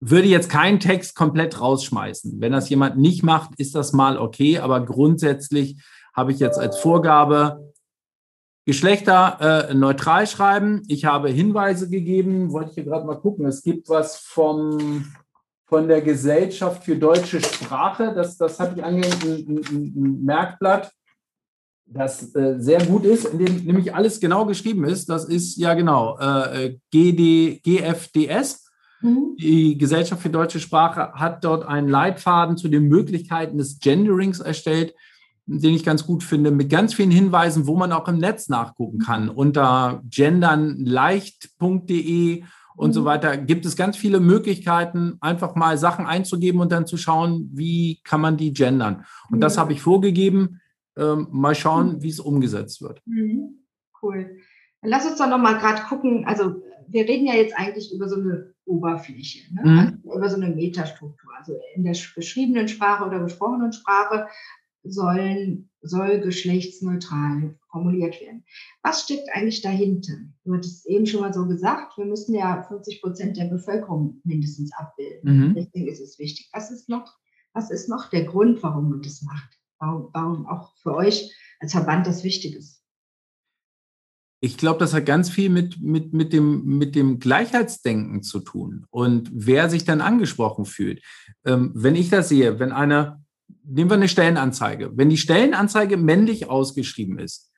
würde 0.00 0.28
jetzt 0.28 0.48
keinen 0.48 0.78
Text 0.78 1.16
komplett 1.16 1.60
rausschmeißen. 1.60 2.40
Wenn 2.40 2.52
das 2.52 2.68
jemand 2.68 2.98
nicht 2.98 3.22
macht, 3.24 3.58
ist 3.58 3.74
das 3.74 3.92
mal 3.92 4.16
okay, 4.16 4.58
aber 4.58 4.84
grundsätzlich 4.84 5.82
habe 6.14 6.32
ich 6.32 6.38
jetzt 6.38 6.58
als 6.58 6.78
Vorgabe, 6.78 7.67
Geschlechter 8.68 9.70
äh, 9.70 9.72
neutral 9.72 10.26
schreiben. 10.26 10.82
Ich 10.88 11.06
habe 11.06 11.30
Hinweise 11.30 11.88
gegeben, 11.88 12.52
wollte 12.52 12.68
ich 12.68 12.74
hier 12.74 12.84
gerade 12.84 13.06
mal 13.06 13.18
gucken. 13.18 13.46
Es 13.46 13.62
gibt 13.62 13.88
was 13.88 14.18
vom, 14.18 15.06
von 15.64 15.88
der 15.88 16.02
Gesellschaft 16.02 16.84
für 16.84 16.96
deutsche 16.96 17.40
Sprache. 17.40 18.12
Das, 18.14 18.36
das 18.36 18.60
habe 18.60 18.74
ich 18.76 18.84
angehängt, 18.84 19.24
ein, 19.24 19.56
ein, 19.56 19.94
ein 19.96 20.22
Merkblatt, 20.22 20.92
das 21.86 22.34
äh, 22.34 22.56
sehr 22.58 22.84
gut 22.84 23.06
ist, 23.06 23.24
in 23.24 23.38
dem 23.38 23.64
nämlich 23.64 23.94
alles 23.94 24.20
genau 24.20 24.44
geschrieben 24.44 24.84
ist. 24.84 25.08
Das 25.08 25.24
ist 25.24 25.56
ja 25.56 25.72
genau 25.72 26.18
äh, 26.18 26.76
GD, 26.90 27.62
GFDS. 27.64 28.66
Mhm. 29.00 29.34
Die 29.40 29.78
Gesellschaft 29.78 30.20
für 30.20 30.28
deutsche 30.28 30.60
Sprache 30.60 31.14
hat 31.14 31.42
dort 31.42 31.64
einen 31.64 31.88
Leitfaden 31.88 32.58
zu 32.58 32.68
den 32.68 32.86
Möglichkeiten 32.88 33.56
des 33.56 33.78
Genderings 33.78 34.40
erstellt 34.40 34.92
den 35.48 35.74
ich 35.74 35.84
ganz 35.84 36.06
gut 36.06 36.22
finde, 36.22 36.50
mit 36.50 36.70
ganz 36.70 36.94
vielen 36.94 37.10
Hinweisen, 37.10 37.66
wo 37.66 37.76
man 37.76 37.92
auch 37.92 38.06
im 38.06 38.18
Netz 38.18 38.48
nachgucken 38.48 38.98
kann. 38.98 39.30
Unter 39.30 40.02
gendernleicht.de 40.08 42.44
und 42.76 42.90
mhm. 42.90 42.92
so 42.92 43.04
weiter 43.04 43.36
gibt 43.36 43.66
es 43.66 43.76
ganz 43.76 43.96
viele 43.96 44.20
Möglichkeiten, 44.20 45.16
einfach 45.20 45.56
mal 45.56 45.76
Sachen 45.78 46.06
einzugeben 46.06 46.60
und 46.60 46.70
dann 46.70 46.86
zu 46.86 46.96
schauen, 46.96 47.50
wie 47.52 48.00
kann 48.04 48.20
man 48.20 48.36
die 48.36 48.52
gendern. 48.52 49.04
Und 49.30 49.38
mhm. 49.38 49.40
das 49.40 49.58
habe 49.58 49.72
ich 49.72 49.80
vorgegeben. 49.80 50.60
Ähm, 50.96 51.28
mal 51.30 51.54
schauen, 51.54 51.94
mhm. 51.94 52.02
wie 52.02 52.08
es 52.08 52.20
umgesetzt 52.20 52.82
wird. 52.82 53.00
Mhm. 53.06 53.64
Cool. 54.02 54.36
Dann 54.82 54.90
lass 54.90 55.06
uns 55.06 55.18
doch 55.18 55.28
noch 55.28 55.38
mal 55.38 55.58
gerade 55.58 55.82
gucken. 55.82 56.24
Also 56.26 56.56
wir 56.88 57.02
reden 57.02 57.26
ja 57.26 57.34
jetzt 57.34 57.56
eigentlich 57.56 57.92
über 57.92 58.08
so 58.08 58.16
eine 58.16 58.54
Oberfläche, 58.64 59.54
ne? 59.54 59.62
Mhm. 59.64 59.78
also 59.78 60.18
über 60.18 60.28
so 60.28 60.36
eine 60.36 60.54
Metastruktur. 60.54 61.30
Also 61.38 61.58
in 61.74 61.84
der 61.84 61.96
beschriebenen 62.14 62.68
Sprache 62.68 63.04
oder 63.04 63.20
gesprochenen 63.20 63.72
Sprache 63.72 64.28
sollen, 64.82 65.70
soll 65.80 66.20
geschlechtsneutral 66.20 67.58
formuliert 67.70 68.20
werden. 68.20 68.44
Was 68.82 69.02
steckt 69.02 69.28
eigentlich 69.32 69.62
dahinter? 69.62 70.14
Du 70.44 70.54
hattest 70.54 70.86
eben 70.86 71.06
schon 71.06 71.20
mal 71.20 71.32
so 71.32 71.46
gesagt, 71.46 71.96
wir 71.96 72.06
müssen 72.06 72.34
ja 72.34 72.62
50 72.62 73.02
Prozent 73.02 73.36
der 73.36 73.46
Bevölkerung 73.46 74.20
mindestens 74.24 74.72
abbilden. 74.74 75.50
Mhm. 75.50 75.54
Deswegen 75.54 75.88
ist 75.88 76.00
es 76.00 76.18
wichtig. 76.18 76.48
Was 76.52 76.70
ist 76.70 76.88
noch, 76.88 77.16
was 77.52 77.70
ist 77.70 77.88
noch 77.88 78.10
der 78.10 78.24
Grund, 78.24 78.62
warum 78.62 78.90
man 78.90 79.02
das 79.02 79.22
macht? 79.22 79.58
Warum, 79.78 80.10
warum 80.12 80.46
auch 80.46 80.76
für 80.78 80.94
euch 80.94 81.32
als 81.60 81.72
Verband 81.72 82.06
das 82.06 82.24
wichtig 82.24 82.54
ist? 82.54 82.78
Ich 84.40 84.56
glaube, 84.56 84.78
das 84.78 84.94
hat 84.94 85.04
ganz 85.04 85.30
viel 85.30 85.50
mit, 85.50 85.80
mit, 85.80 86.12
mit, 86.12 86.32
dem, 86.32 86.64
mit 86.64 86.94
dem 86.94 87.18
Gleichheitsdenken 87.18 88.22
zu 88.22 88.38
tun 88.38 88.86
und 88.90 89.28
wer 89.32 89.68
sich 89.68 89.84
dann 89.84 90.00
angesprochen 90.00 90.64
fühlt. 90.64 91.02
Ähm, 91.44 91.72
wenn 91.74 91.96
ich 91.96 92.08
das 92.08 92.28
sehe, 92.28 92.60
wenn 92.60 92.70
einer 92.70 93.20
nehmen 93.64 93.90
wir 93.90 93.96
eine 93.96 94.08
Stellenanzeige. 94.08 94.92
Wenn 94.94 95.10
die 95.10 95.16
Stellenanzeige 95.16 95.96
männlich 95.96 96.48
ausgeschrieben 96.48 97.18
ist, 97.18 97.50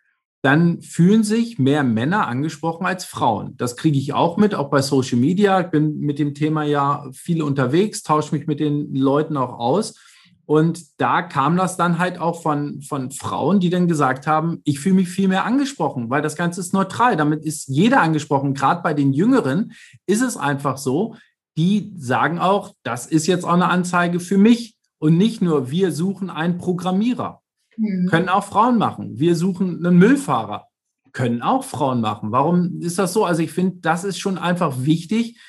dann 0.42 0.80
fühlen 0.80 1.22
sich 1.22 1.58
mehr 1.58 1.82
Männer 1.82 2.26
angesprochen 2.26 2.86
als 2.86 3.04
Frauen. 3.04 3.56
Das 3.58 3.76
kriege 3.76 3.98
ich 3.98 4.14
auch 4.14 4.38
mit, 4.38 4.54
auch 4.54 4.70
bei 4.70 4.80
Social 4.80 5.18
Media. 5.18 5.60
Ich 5.60 5.66
bin 5.66 6.00
mit 6.00 6.18
dem 6.18 6.34
Thema 6.34 6.62
ja 6.62 7.06
viel 7.12 7.42
unterwegs, 7.42 8.02
tausche 8.02 8.34
mich 8.34 8.46
mit 8.46 8.58
den 8.58 8.94
Leuten 8.94 9.36
auch 9.36 9.58
aus. 9.58 9.98
Und 10.46 11.00
da 11.00 11.22
kam 11.22 11.56
das 11.56 11.76
dann 11.76 11.98
halt 11.98 12.18
auch 12.18 12.42
von, 12.42 12.80
von 12.80 13.12
Frauen, 13.12 13.60
die 13.60 13.70
dann 13.70 13.86
gesagt 13.86 14.26
haben, 14.26 14.62
ich 14.64 14.80
fühle 14.80 14.96
mich 14.96 15.08
viel 15.08 15.28
mehr 15.28 15.44
angesprochen, 15.44 16.10
weil 16.10 16.22
das 16.22 16.34
Ganze 16.34 16.60
ist 16.60 16.72
neutral. 16.72 17.16
Damit 17.16 17.44
ist 17.44 17.68
jeder 17.68 18.00
angesprochen. 18.00 18.54
Gerade 18.54 18.82
bei 18.82 18.94
den 18.94 19.12
Jüngeren 19.12 19.72
ist 20.06 20.22
es 20.22 20.36
einfach 20.36 20.76
so, 20.78 21.14
die 21.56 21.92
sagen 21.96 22.38
auch, 22.38 22.74
das 22.82 23.06
ist 23.06 23.26
jetzt 23.26 23.44
auch 23.44 23.52
eine 23.52 23.68
Anzeige 23.68 24.18
für 24.18 24.38
mich. 24.38 24.74
Und 25.00 25.16
nicht 25.16 25.40
nur, 25.40 25.70
wir 25.70 25.92
suchen 25.92 26.30
einen 26.30 26.58
Programmierer. 26.58 27.42
Mhm. 27.76 28.06
Können 28.08 28.28
auch 28.28 28.44
Frauen 28.44 28.78
machen. 28.78 29.18
Wir 29.18 29.34
suchen 29.34 29.84
einen 29.84 29.96
Müllfahrer. 29.98 30.66
Können 31.12 31.42
auch 31.42 31.64
Frauen 31.64 32.00
machen. 32.00 32.30
Warum 32.30 32.80
ist 32.80 32.98
das 32.98 33.12
so? 33.12 33.24
Also 33.24 33.42
ich 33.42 33.50
finde, 33.50 33.78
das 33.80 34.04
ist 34.04 34.18
schon 34.18 34.38
einfach 34.38 34.84
wichtig. 34.84 35.40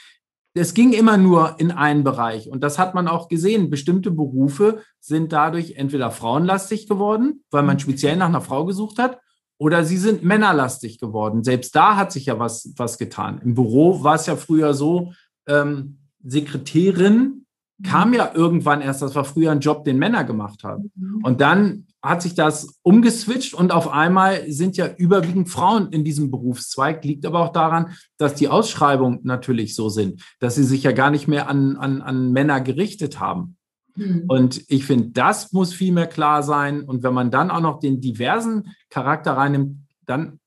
Es 0.53 0.74
ging 0.74 0.93
immer 0.93 1.17
nur 1.17 1.55
in 1.60 1.72
einen 1.72 2.03
Bereich. 2.03 2.50
Und 2.50 2.63
das 2.63 2.79
hat 2.79 2.96
man 2.96 3.08
auch 3.08 3.27
gesehen. 3.27 3.70
Bestimmte 3.70 4.10
Berufe 4.10 4.81
sind 5.00 5.34
dadurch 5.34 5.74
entweder 5.75 6.12
frauenlastig 6.12 6.88
geworden, 6.88 7.43
weil 7.51 7.63
man 7.63 7.79
speziell 7.79 8.15
nach 8.15 8.27
einer 8.29 8.41
Frau 8.41 8.65
gesucht 8.65 8.98
hat, 9.00 9.20
oder 9.58 9.84
sie 9.86 9.98
sind 9.98 10.24
männerlastig 10.24 10.98
geworden. 10.98 11.43
Selbst 11.43 11.75
da 11.75 11.96
hat 11.96 12.12
sich 12.12 12.25
ja 12.25 12.39
was, 12.39 12.74
was 12.77 12.98
getan. 12.98 13.39
Im 13.43 13.53
Büro 13.53 14.03
war 14.03 14.15
es 14.15 14.25
ja 14.25 14.36
früher 14.36 14.74
so, 14.74 15.13
ähm, 15.48 16.00
Sekretärin 16.24 17.46
kam 17.83 18.13
ja 18.13 18.31
irgendwann 18.33 18.81
erst, 18.81 19.01
das 19.01 19.15
war 19.15 19.25
früher 19.25 19.51
ein 19.51 19.59
Job, 19.59 19.83
den 19.83 19.97
Männer 19.97 20.23
gemacht 20.23 20.63
haben. 20.63 20.91
Mhm. 20.95 21.23
Und 21.23 21.41
dann 21.41 21.88
hat 22.01 22.21
sich 22.21 22.33
das 22.33 22.79
umgeswitcht 22.81 23.53
und 23.53 23.71
auf 23.71 23.88
einmal 23.88 24.50
sind 24.51 24.75
ja 24.77 24.88
überwiegend 24.97 25.50
Frauen 25.50 25.89
in 25.91 26.03
diesem 26.03 26.31
Berufszweig. 26.31 27.03
Liegt 27.03 27.25
aber 27.25 27.39
auch 27.39 27.51
daran, 27.51 27.91
dass 28.17 28.35
die 28.35 28.50
Ausschreibungen 28.50 29.19
natürlich 29.23 29.75
so 29.75 29.89
sind, 29.89 30.21
dass 30.39 30.55
sie 30.55 30.63
sich 30.63 30.83
ja 30.83 30.91
gar 30.91 31.11
nicht 31.11 31.27
mehr 31.27 31.47
an, 31.47 31.77
an, 31.77 32.01
an 32.01 32.31
Männer 32.31 32.61
gerichtet 32.61 33.19
haben. 33.19 33.57
Mhm. 33.95 34.25
Und 34.27 34.63
ich 34.67 34.85
finde, 34.85 35.09
das 35.11 35.51
muss 35.51 35.73
viel 35.73 35.91
mehr 35.91 36.07
klar 36.07 36.43
sein. 36.43 36.81
Und 36.81 37.03
wenn 37.03 37.13
man 37.13 37.31
dann 37.31 37.51
auch 37.51 37.61
noch 37.61 37.79
den 37.79 38.01
diversen 38.01 38.69
Charakter 38.89 39.33
reinnimmt, 39.33 39.77
dann 40.05 40.39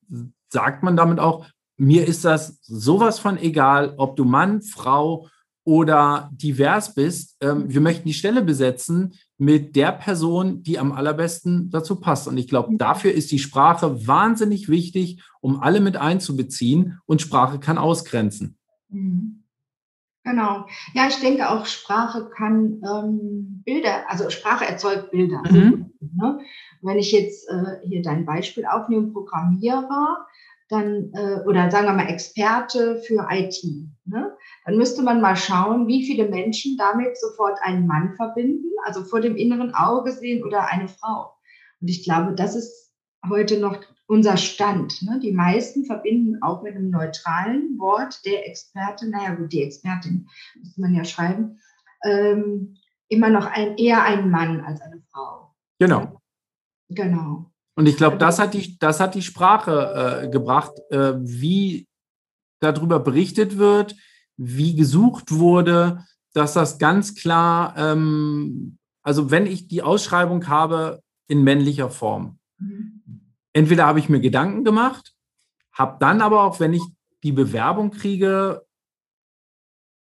sagt 0.49 0.83
man 0.83 0.95
damit 0.95 1.19
auch, 1.19 1.45
mir 1.77 2.07
ist 2.07 2.23
das 2.25 2.59
sowas 2.61 3.19
von 3.19 3.37
egal, 3.37 3.93
ob 3.97 4.15
du 4.15 4.23
Mann, 4.23 4.61
Frau, 4.61 5.27
oder 5.65 6.29
divers 6.31 6.93
bist, 6.93 7.35
ähm, 7.41 7.65
wir 7.67 7.81
möchten 7.81 8.07
die 8.07 8.13
Stelle 8.13 8.43
besetzen 8.43 9.15
mit 9.37 9.75
der 9.75 9.91
Person, 9.91 10.61
die 10.63 10.79
am 10.79 10.93
allerbesten 10.93 11.69
dazu 11.71 11.99
passt. 11.99 12.27
Und 12.27 12.37
ich 12.37 12.47
glaube, 12.47 12.71
mhm. 12.71 12.77
dafür 12.77 13.11
ist 13.11 13.31
die 13.31 13.39
Sprache 13.39 14.07
wahnsinnig 14.07 14.69
wichtig, 14.69 15.21
um 15.41 15.59
alle 15.59 15.81
mit 15.81 15.97
einzubeziehen. 15.97 16.99
Und 17.05 17.21
Sprache 17.21 17.59
kann 17.59 17.77
ausgrenzen. 17.79 18.57
Mhm. 18.89 19.43
Genau. 20.23 20.65
Ja, 20.93 21.07
ich 21.07 21.19
denke 21.19 21.49
auch, 21.49 21.65
Sprache 21.65 22.29
kann 22.35 22.81
ähm, 22.83 23.61
Bilder, 23.63 24.09
also 24.09 24.29
Sprache 24.29 24.65
erzeugt 24.65 25.11
Bilder. 25.11 25.41
Mhm. 25.49 25.91
Ne? 26.15 26.39
Wenn 26.81 26.97
ich 26.97 27.11
jetzt 27.11 27.47
äh, 27.49 27.87
hier 27.87 28.01
dein 28.01 28.25
Beispiel 28.25 28.65
aufnehme, 28.65 29.11
Programmierer, 29.11 30.25
dann, 30.69 31.11
äh, 31.13 31.41
oder 31.47 31.69
sagen 31.69 31.87
wir 31.87 31.93
mal 31.93 32.07
Experte 32.07 33.01
für 33.05 33.27
IT, 33.29 33.63
ne? 34.05 34.34
Dann 34.65 34.77
müsste 34.77 35.03
man 35.03 35.21
mal 35.21 35.35
schauen, 35.35 35.87
wie 35.87 36.05
viele 36.05 36.27
Menschen 36.27 36.75
damit 36.77 37.17
sofort 37.17 37.59
einen 37.61 37.85
Mann 37.85 38.15
verbinden, 38.15 38.67
also 38.83 39.03
vor 39.03 39.21
dem 39.21 39.37
inneren 39.37 39.73
Auge 39.75 40.11
sehen 40.11 40.43
oder 40.43 40.67
eine 40.69 40.87
Frau. 40.87 41.35
Und 41.79 41.87
ich 41.87 42.03
glaube, 42.03 42.33
das 42.33 42.55
ist 42.55 42.91
heute 43.29 43.59
noch 43.59 43.79
unser 44.07 44.37
Stand. 44.37 45.01
Ne? 45.03 45.19
Die 45.21 45.31
meisten 45.31 45.85
verbinden 45.85 46.41
auch 46.41 46.63
mit 46.63 46.75
einem 46.75 46.89
neutralen 46.89 47.77
Wort 47.77 48.25
der 48.25 48.47
Experte, 48.47 49.09
naja 49.09 49.35
gut, 49.35 49.51
die 49.51 49.63
Expertin 49.63 50.27
müsste 50.55 50.81
man 50.81 50.95
ja 50.95 51.05
schreiben, 51.05 51.59
ähm, 52.03 52.75
immer 53.07 53.29
noch 53.29 53.45
ein, 53.45 53.77
eher 53.77 54.03
ein 54.03 54.29
Mann 54.31 54.61
als 54.61 54.81
eine 54.81 55.01
Frau. 55.11 55.53
Genau. 55.79 56.21
Genau. 56.89 57.51
Und 57.75 57.87
ich 57.87 57.97
glaube, 57.97 58.17
das 58.17 58.39
hat 58.39 58.53
die, 58.53 58.79
das 58.79 58.99
hat 58.99 59.15
die 59.15 59.21
Sprache 59.21 60.23
äh, 60.23 60.29
gebracht, 60.29 60.73
äh, 60.89 61.13
wie 61.17 61.87
darüber 62.61 62.99
berichtet 62.99 63.57
wird, 63.57 63.95
wie 64.37 64.75
gesucht 64.75 65.31
wurde, 65.31 66.05
dass 66.33 66.53
das 66.53 66.77
ganz 66.77 67.15
klar, 67.15 67.75
ähm, 67.77 68.77
also 69.03 69.31
wenn 69.31 69.45
ich 69.45 69.67
die 69.67 69.81
Ausschreibung 69.81 70.47
habe 70.47 71.01
in 71.27 71.43
männlicher 71.43 71.89
Form, 71.89 72.39
mhm. 72.57 73.01
entweder 73.53 73.85
habe 73.85 73.99
ich 73.99 74.09
mir 74.09 74.19
Gedanken 74.19 74.63
gemacht, 74.63 75.13
habe 75.71 75.97
dann 75.99 76.21
aber 76.21 76.43
auch, 76.43 76.59
wenn 76.59 76.73
ich 76.73 76.83
die 77.23 77.31
Bewerbung 77.31 77.91
kriege, 77.91 78.65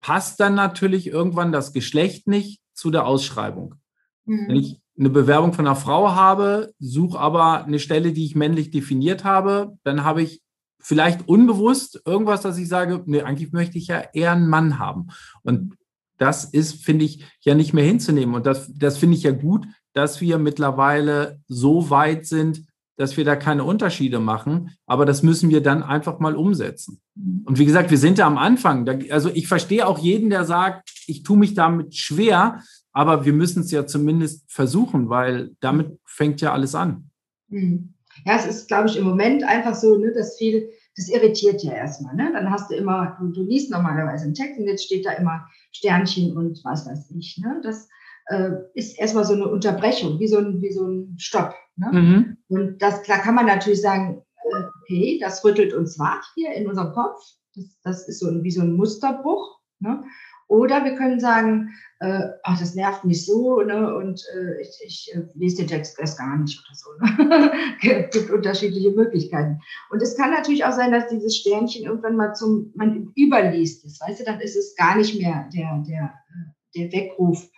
passt 0.00 0.40
dann 0.40 0.54
natürlich 0.54 1.06
irgendwann 1.06 1.52
das 1.52 1.72
Geschlecht 1.72 2.26
nicht 2.26 2.60
zu 2.72 2.90
der 2.90 3.06
Ausschreibung. 3.06 3.76
Mhm. 4.24 4.48
Wenn 4.48 4.56
ich 4.56 4.80
eine 4.98 5.10
Bewerbung 5.10 5.52
von 5.52 5.66
einer 5.66 5.76
Frau 5.76 6.12
habe, 6.12 6.74
suche 6.78 7.18
aber 7.18 7.64
eine 7.64 7.78
Stelle, 7.78 8.12
die 8.12 8.26
ich 8.26 8.34
männlich 8.34 8.70
definiert 8.70 9.24
habe, 9.24 9.78
dann 9.82 10.04
habe 10.04 10.22
ich 10.22 10.42
vielleicht 10.80 11.28
unbewusst 11.28 12.02
irgendwas, 12.04 12.42
dass 12.42 12.58
ich 12.58 12.68
sage, 12.68 13.02
nee, 13.06 13.22
eigentlich 13.22 13.52
möchte 13.52 13.78
ich 13.78 13.86
ja 13.86 14.02
eher 14.12 14.32
einen 14.32 14.48
Mann 14.48 14.78
haben. 14.78 15.08
Und 15.42 15.76
das 16.18 16.44
ist, 16.44 16.84
finde 16.84 17.04
ich, 17.04 17.24
ja 17.40 17.54
nicht 17.54 17.72
mehr 17.72 17.84
hinzunehmen. 17.84 18.34
Und 18.34 18.46
das, 18.46 18.70
das 18.74 18.98
finde 18.98 19.16
ich 19.16 19.22
ja 19.22 19.32
gut, 19.32 19.66
dass 19.92 20.20
wir 20.20 20.38
mittlerweile 20.38 21.40
so 21.48 21.90
weit 21.90 22.26
sind, 22.26 22.64
dass 22.96 23.16
wir 23.16 23.24
da 23.24 23.34
keine 23.34 23.64
Unterschiede 23.64 24.20
machen, 24.20 24.72
aber 24.84 25.06
das 25.06 25.22
müssen 25.22 25.48
wir 25.48 25.62
dann 25.62 25.82
einfach 25.82 26.18
mal 26.18 26.36
umsetzen. 26.36 27.00
Und 27.46 27.58
wie 27.58 27.64
gesagt, 27.64 27.90
wir 27.90 27.96
sind 27.96 28.18
ja 28.18 28.26
am 28.26 28.36
Anfang. 28.36 28.86
Also 29.10 29.30
ich 29.30 29.48
verstehe 29.48 29.86
auch 29.86 29.98
jeden, 29.98 30.28
der 30.28 30.44
sagt, 30.44 30.90
ich 31.06 31.22
tue 31.22 31.38
mich 31.38 31.54
damit 31.54 31.96
schwer, 31.96 32.62
aber 32.92 33.24
wir 33.24 33.32
müssen 33.32 33.62
es 33.62 33.70
ja 33.70 33.86
zumindest 33.86 34.52
versuchen, 34.52 35.08
weil 35.08 35.52
damit 35.60 35.98
fängt 36.04 36.42
ja 36.42 36.52
alles 36.52 36.74
an. 36.74 37.08
Mhm. 37.48 37.94
Ja, 38.24 38.36
es 38.36 38.46
ist, 38.46 38.68
glaube 38.68 38.88
ich, 38.88 38.96
im 38.96 39.04
Moment 39.04 39.44
einfach 39.44 39.74
so, 39.74 39.96
ne, 39.96 40.12
dass 40.12 40.36
viel, 40.36 40.70
das 40.96 41.08
irritiert 41.08 41.62
ja 41.62 41.72
erstmal. 41.72 42.14
Ne? 42.14 42.30
Dann 42.32 42.50
hast 42.50 42.70
du 42.70 42.74
immer, 42.74 43.16
du, 43.20 43.28
du 43.28 43.42
liest 43.42 43.70
normalerweise 43.70 44.24
einen 44.24 44.34
Text 44.34 44.58
und 44.58 44.66
jetzt 44.66 44.84
steht 44.84 45.06
da 45.06 45.12
immer 45.12 45.46
Sternchen 45.72 46.36
und 46.36 46.60
was 46.64 46.86
weiß 46.86 47.10
ich. 47.16 47.38
Ne? 47.42 47.60
Das 47.62 47.88
äh, 48.26 48.50
ist 48.74 48.98
erstmal 48.98 49.24
so 49.24 49.34
eine 49.34 49.48
Unterbrechung, 49.48 50.18
wie 50.18 50.28
so 50.28 50.38
ein, 50.38 50.60
wie 50.60 50.72
so 50.72 50.86
ein 50.86 51.16
Stopp. 51.18 51.54
Ne? 51.76 51.90
Mhm. 51.92 52.36
Und 52.48 52.82
das, 52.82 53.02
klar 53.02 53.18
kann 53.18 53.34
man 53.34 53.46
natürlich 53.46 53.80
sagen, 53.80 54.22
äh, 54.50 54.62
okay, 54.82 55.18
das 55.20 55.44
rüttelt 55.44 55.72
uns 55.72 55.98
wach 55.98 56.24
hier 56.34 56.52
in 56.52 56.68
unserem 56.68 56.92
Kopf. 56.92 57.20
Das, 57.54 57.80
das 57.82 58.08
ist 58.08 58.20
so 58.20 58.28
ein, 58.28 58.42
wie 58.44 58.50
so 58.50 58.62
ein 58.62 58.76
Musterbruch. 58.76 59.58
Ne? 59.80 60.04
Oder 60.50 60.84
wir 60.84 60.96
können 60.96 61.20
sagen, 61.20 61.70
äh, 62.00 62.28
ach, 62.42 62.58
das 62.58 62.74
nervt 62.74 63.04
mich 63.04 63.24
so, 63.24 63.60
ne, 63.60 63.94
und 63.94 64.20
äh, 64.34 64.60
ich, 64.60 64.80
ich 64.84 65.14
äh, 65.14 65.22
lese 65.34 65.58
den 65.58 65.68
Text 65.68 65.96
erst 66.00 66.18
gar 66.18 66.36
nicht 66.38 66.58
oder 66.58 66.74
so. 66.74 66.90
Ne? 66.98 67.52
es 67.82 68.10
gibt 68.10 68.30
unterschiedliche 68.30 68.90
Möglichkeiten. 68.90 69.60
Und 69.90 70.02
es 70.02 70.16
kann 70.16 70.32
natürlich 70.32 70.64
auch 70.64 70.72
sein, 70.72 70.90
dass 70.90 71.06
dieses 71.06 71.36
Sternchen 71.36 71.84
irgendwann 71.84 72.16
mal 72.16 72.34
zum, 72.34 72.72
man 72.74 73.12
überliest 73.14 73.84
ist, 73.84 74.00
weißt 74.00 74.20
du, 74.20 74.24
dann 74.24 74.40
ist 74.40 74.56
es 74.56 74.74
gar 74.74 74.96
nicht 74.96 75.20
mehr 75.22 75.48
der, 75.54 75.84
der, 75.86 76.14
äh, 76.30 76.80
der 76.80 76.92
Weckruf. 76.92 77.48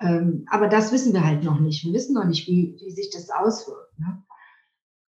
Ähm, 0.00 0.44
aber 0.48 0.68
das 0.68 0.92
wissen 0.92 1.12
wir 1.12 1.26
halt 1.26 1.42
noch 1.42 1.58
nicht. 1.58 1.84
Wir 1.84 1.92
wissen 1.92 2.14
noch 2.14 2.26
nicht, 2.26 2.46
wie, 2.46 2.76
wie 2.78 2.90
sich 2.92 3.10
das 3.10 3.30
auswirkt. 3.30 3.98
Ne? 3.98 4.22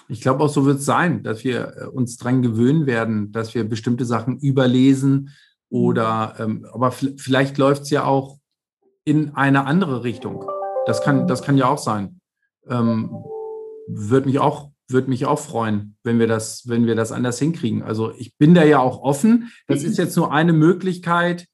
Ich 0.10 0.20
glaube, 0.20 0.44
auch 0.44 0.50
so 0.50 0.66
wird 0.66 0.80
es 0.80 0.86
sein, 0.86 1.24
dass 1.24 1.46
wir 1.46 1.78
äh, 1.78 1.86
uns 1.86 2.18
daran 2.18 2.42
gewöhnen 2.42 2.86
werden, 2.86 3.32
dass 3.32 3.56
wir 3.56 3.64
bestimmte 3.64 4.04
Sachen 4.04 4.40
überlesen, 4.40 5.30
oder, 5.74 6.36
ähm, 6.38 6.68
aber 6.72 6.92
vielleicht 6.92 7.58
läuft 7.58 7.82
es 7.82 7.90
ja 7.90 8.06
auch 8.06 8.38
in 9.06 9.36
eine 9.36 9.66
andere 9.66 10.04
Richtung. 10.04 10.46
Das 10.86 11.02
kann, 11.02 11.28
das 11.28 11.42
kann 11.42 11.58
ja 11.58 11.68
auch 11.68 11.80
sein. 11.80 12.22
Ähm, 12.70 13.10
würde 13.88 14.28
mich 14.28 14.38
auch, 14.38 14.70
würde 14.88 15.10
mich 15.10 15.26
auch 15.26 15.40
freuen, 15.40 15.98
wenn 16.04 16.20
wir 16.20 16.28
das, 16.28 16.68
wenn 16.68 16.86
wir 16.86 16.94
das 16.94 17.12
anders 17.12 17.40
hinkriegen. 17.40 17.82
Also 17.82 18.14
ich 18.16 18.38
bin 18.38 18.54
da 18.54 18.64
ja 18.64 18.80
auch 18.80 19.02
offen. 19.02 19.52
Das 19.66 19.84
ist 19.84 19.98
jetzt 19.98 20.16
nur 20.16 20.32
eine 20.32 20.54
Möglichkeit, 20.54 21.48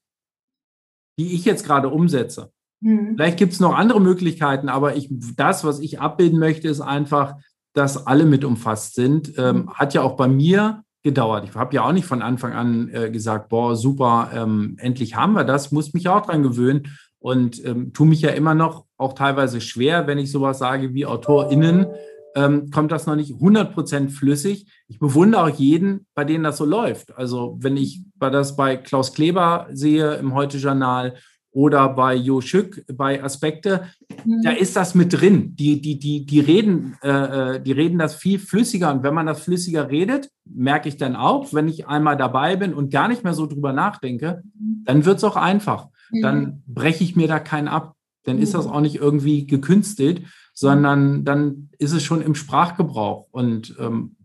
die 1.18 1.34
ich 1.34 1.46
jetzt 1.46 1.64
gerade 1.64 1.88
umsetze. 1.88 2.52
Mhm. 2.80 3.14
Vielleicht 3.14 3.38
gibt 3.38 3.54
es 3.54 3.60
noch 3.60 3.74
andere 3.74 4.02
Möglichkeiten, 4.02 4.68
aber 4.68 4.96
ich, 4.96 5.08
das, 5.34 5.64
was 5.64 5.80
ich 5.80 5.98
abbilden 5.98 6.38
möchte, 6.38 6.68
ist 6.68 6.82
einfach, 6.82 7.36
dass 7.72 8.06
alle 8.06 8.26
mit 8.26 8.44
umfasst 8.44 8.96
sind. 8.96 9.32
Ähm, 9.38 9.56
mhm. 9.56 9.72
hat 9.72 9.94
ja 9.94 10.02
auch 10.02 10.16
bei 10.16 10.28
mir 10.28 10.84
gedauert. 11.02 11.44
Ich 11.48 11.54
habe 11.54 11.74
ja 11.74 11.84
auch 11.84 11.92
nicht 11.92 12.06
von 12.06 12.22
Anfang 12.22 12.52
an 12.52 12.90
äh, 12.92 13.10
gesagt, 13.10 13.48
boah, 13.48 13.74
super, 13.76 14.30
ähm, 14.34 14.76
endlich 14.78 15.16
haben 15.16 15.32
wir 15.32 15.44
das, 15.44 15.72
muss 15.72 15.94
mich 15.94 16.08
auch 16.08 16.26
dran 16.26 16.42
gewöhnen 16.42 16.96
und 17.18 17.64
ähm, 17.64 17.92
tue 17.92 18.06
mich 18.06 18.20
ja 18.20 18.30
immer 18.30 18.54
noch 18.54 18.86
auch 18.96 19.14
teilweise 19.14 19.60
schwer, 19.60 20.06
wenn 20.06 20.18
ich 20.18 20.30
sowas 20.30 20.58
sage 20.58 20.92
wie 20.94 21.06
AutorInnen, 21.06 21.86
ähm, 22.34 22.70
kommt 22.70 22.92
das 22.92 23.06
noch 23.06 23.16
nicht 23.16 23.32
100% 23.32 24.10
flüssig. 24.10 24.66
Ich 24.88 24.98
bewundere 24.98 25.42
auch 25.42 25.48
jeden, 25.48 26.06
bei 26.14 26.24
denen 26.24 26.44
das 26.44 26.58
so 26.58 26.64
läuft. 26.64 27.16
Also 27.16 27.56
wenn 27.60 27.76
ich 27.76 28.02
das 28.18 28.56
bei 28.56 28.76
Klaus 28.76 29.12
Kleber 29.14 29.68
sehe 29.72 30.14
im 30.14 30.34
Heute-Journal 30.34 31.14
oder 31.52 31.88
bei 31.88 32.14
Jo 32.14 32.40
Schück 32.40 32.84
bei 32.92 33.22
Aspekte, 33.22 33.88
mhm. 34.24 34.42
da 34.42 34.50
ist 34.50 34.76
das 34.76 34.94
mit 34.94 35.12
drin. 35.12 35.56
Die, 35.56 35.80
die, 35.80 35.98
die, 35.98 36.24
die, 36.24 36.40
reden, 36.40 36.96
äh, 37.02 37.08
äh, 37.56 37.62
die 37.62 37.72
reden 37.72 37.98
das 37.98 38.14
viel 38.14 38.38
flüssiger. 38.38 38.92
Und 38.92 39.02
wenn 39.02 39.14
man 39.14 39.26
das 39.26 39.40
flüssiger 39.40 39.90
redet, 39.90 40.30
merke 40.44 40.88
ich 40.88 40.96
dann 40.96 41.16
auch, 41.16 41.52
wenn 41.52 41.68
ich 41.68 41.88
einmal 41.88 42.16
dabei 42.16 42.56
bin 42.56 42.72
und 42.72 42.92
gar 42.92 43.08
nicht 43.08 43.24
mehr 43.24 43.34
so 43.34 43.46
drüber 43.46 43.72
nachdenke, 43.72 44.42
mhm. 44.54 44.84
dann 44.84 45.04
wird 45.04 45.18
es 45.18 45.24
auch 45.24 45.36
einfach. 45.36 45.88
Mhm. 46.10 46.22
Dann 46.22 46.62
breche 46.66 47.02
ich 47.02 47.16
mir 47.16 47.26
da 47.26 47.40
keinen 47.40 47.68
ab. 47.68 47.96
Dann 48.24 48.38
ist 48.38 48.54
das 48.54 48.66
auch 48.66 48.80
nicht 48.80 48.96
irgendwie 48.96 49.46
gekünstelt, 49.46 50.22
sondern 50.52 51.24
dann 51.24 51.70
ist 51.78 51.92
es 51.92 52.02
schon 52.02 52.22
im 52.22 52.34
Sprachgebrauch. 52.34 53.26
Und 53.30 53.74
ähm, 53.80 54.16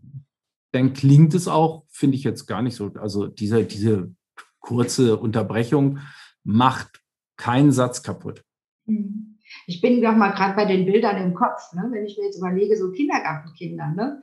dann 0.72 0.92
klingt 0.92 1.34
es 1.34 1.48
auch, 1.48 1.84
finde 1.88 2.16
ich 2.16 2.22
jetzt 2.22 2.46
gar 2.46 2.62
nicht 2.62 2.76
so. 2.76 2.92
Also 3.00 3.26
diese, 3.26 3.64
diese 3.64 4.12
kurze 4.60 5.16
Unterbrechung 5.16 5.98
macht 6.44 7.00
kein 7.36 7.72
Satz 7.72 8.02
kaputt. 8.02 8.42
Hm. 8.86 9.36
Ich 9.66 9.80
bin 9.80 10.02
doch 10.02 10.14
mal 10.14 10.30
gerade 10.30 10.54
bei 10.54 10.64
den 10.64 10.86
Bildern 10.86 11.16
im 11.22 11.34
Kopf, 11.34 11.72
ne? 11.72 11.86
wenn 11.90 12.04
ich 12.04 12.16
mir 12.18 12.24
jetzt 12.24 12.38
überlege, 12.38 12.76
so 12.76 12.90
Kindergartenkinder, 12.90 13.92
ne? 13.94 14.22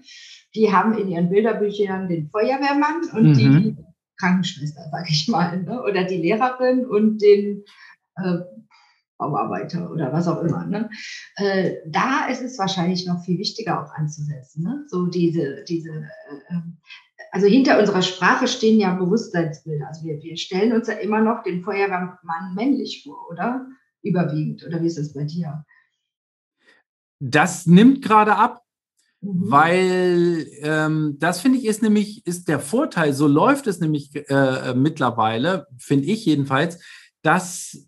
die 0.54 0.72
haben 0.72 0.98
in 0.98 1.10
ihren 1.10 1.30
Bilderbüchern 1.30 2.10
den 2.10 2.30
Feuerwehrmann 2.30 3.02
und 3.14 3.30
mhm. 3.30 3.34
die 3.34 3.78
Krankenschwester, 4.20 4.82
sag 4.92 5.10
ich 5.10 5.28
mal, 5.30 5.64
ne? 5.64 5.82
oder 5.82 6.04
die 6.04 6.18
Lehrerin 6.18 6.86
und 6.86 7.22
den 7.22 7.64
äh, 8.18 8.40
Bauarbeiter 9.18 9.90
oder 9.90 10.12
was 10.12 10.28
auch 10.28 10.42
immer. 10.42 10.66
Ne? 10.66 10.90
Äh, 11.36 11.76
da 11.88 12.26
ist 12.28 12.42
es 12.42 12.58
wahrscheinlich 12.60 13.06
noch 13.06 13.24
viel 13.24 13.38
wichtiger 13.38 13.84
auch 13.84 13.94
anzusetzen. 13.94 14.64
Ne? 14.64 14.84
So 14.88 15.08
diese, 15.08 15.64
diese 15.64 15.90
äh, 15.90 16.56
also 17.34 17.48
hinter 17.48 17.80
unserer 17.80 18.04
Sprache 18.04 18.48
stehen 18.48 18.80
ja 18.80 18.94
Bewusstseinsbilder. 18.94 19.88
Also 19.88 20.04
wir, 20.06 20.22
wir 20.22 20.38
stellen 20.38 20.72
uns 20.72 20.88
ja 20.88 20.94
immer 20.94 21.20
noch 21.20 21.42
den 21.42 21.64
Feuerwehrmann 21.64 22.54
männlich 22.54 23.02
vor, 23.04 23.28
oder? 23.32 23.66
Überwiegend. 24.04 24.64
Oder 24.64 24.84
wie 24.84 24.86
ist 24.86 25.00
das 25.00 25.14
bei 25.14 25.24
dir? 25.24 25.66
Das 27.20 27.66
nimmt 27.66 28.04
gerade 28.04 28.36
ab. 28.36 28.62
Mhm. 29.22 29.50
Weil 29.50 30.48
ähm, 30.60 31.16
das 31.18 31.42
finde 31.42 31.58
ich 31.58 31.66
ist 31.66 31.82
nämlich 31.82 32.24
ist 32.28 32.48
der 32.48 32.60
Vorteil, 32.60 33.14
so 33.14 33.26
läuft 33.26 33.66
es 33.66 33.80
nämlich 33.80 34.12
äh, 34.30 34.76
mittlerweile, 34.76 35.66
finde 35.80 36.06
ich 36.10 36.28
jedenfalls, 36.28 36.84
dass 37.24 37.88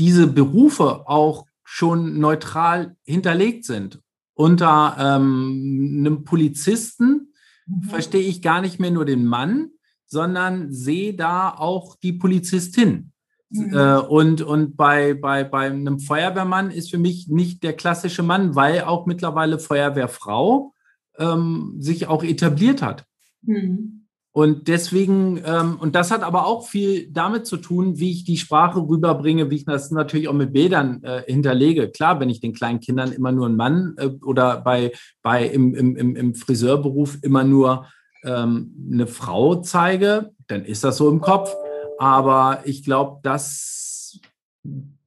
diese 0.00 0.28
Berufe 0.28 1.06
auch 1.06 1.44
schon 1.62 2.18
neutral 2.20 2.96
hinterlegt 3.04 3.66
sind. 3.66 4.00
Unter 4.32 4.96
ähm, 4.98 5.96
einem 5.98 6.24
Polizisten 6.24 7.31
mhm. 7.66 7.82
verstehe 7.82 8.22
ich 8.22 8.42
gar 8.42 8.60
nicht 8.60 8.80
mehr 8.80 8.90
nur 8.90 9.04
den 9.04 9.26
Mann, 9.26 9.70
sondern 10.06 10.72
sehe 10.72 11.14
da 11.14 11.50
auch 11.50 11.96
die 11.96 12.12
Polizistin. 12.12 13.12
Mhm. 13.50 13.74
Äh, 13.74 13.98
und 13.98 14.42
und 14.42 14.76
bei, 14.76 15.14
bei, 15.14 15.44
bei 15.44 15.66
einem 15.66 16.00
Feuerwehrmann 16.00 16.70
ist 16.70 16.90
für 16.90 16.98
mich 16.98 17.28
nicht 17.28 17.62
der 17.62 17.74
klassische 17.74 18.22
Mann, 18.22 18.54
weil 18.54 18.82
auch 18.82 19.06
mittlerweile 19.06 19.58
Feuerwehrfrau 19.58 20.72
ähm, 21.18 21.76
sich 21.78 22.06
auch 22.06 22.24
etabliert 22.24 22.82
hat. 22.82 23.04
Mhm. 23.42 24.01
Und 24.34 24.66
deswegen, 24.68 25.42
ähm, 25.44 25.76
und 25.78 25.94
das 25.94 26.10
hat 26.10 26.22
aber 26.22 26.46
auch 26.46 26.66
viel 26.66 27.06
damit 27.12 27.46
zu 27.46 27.58
tun, 27.58 27.98
wie 27.98 28.12
ich 28.12 28.24
die 28.24 28.38
Sprache 28.38 28.80
rüberbringe, 28.80 29.50
wie 29.50 29.56
ich 29.56 29.64
das 29.66 29.90
natürlich 29.90 30.26
auch 30.28 30.32
mit 30.32 30.54
Bildern 30.54 31.02
äh, 31.04 31.22
hinterlege. 31.26 31.90
Klar, 31.90 32.18
wenn 32.18 32.30
ich 32.30 32.40
den 32.40 32.54
kleinen 32.54 32.80
Kindern 32.80 33.12
immer 33.12 33.30
nur 33.30 33.46
einen 33.46 33.56
Mann 33.56 33.94
äh, 33.98 34.06
oder 34.24 34.62
bei, 34.62 34.92
bei 35.22 35.44
im, 35.44 35.74
im, 35.74 36.16
im 36.16 36.34
Friseurberuf 36.34 37.18
immer 37.20 37.44
nur 37.44 37.86
ähm, 38.24 38.74
eine 38.90 39.06
Frau 39.06 39.56
zeige, 39.56 40.30
dann 40.46 40.64
ist 40.64 40.82
das 40.82 40.96
so 40.96 41.10
im 41.10 41.20
Kopf. 41.20 41.54
Aber 41.98 42.60
ich 42.64 42.84
glaube, 42.84 43.20
dass 43.22 44.18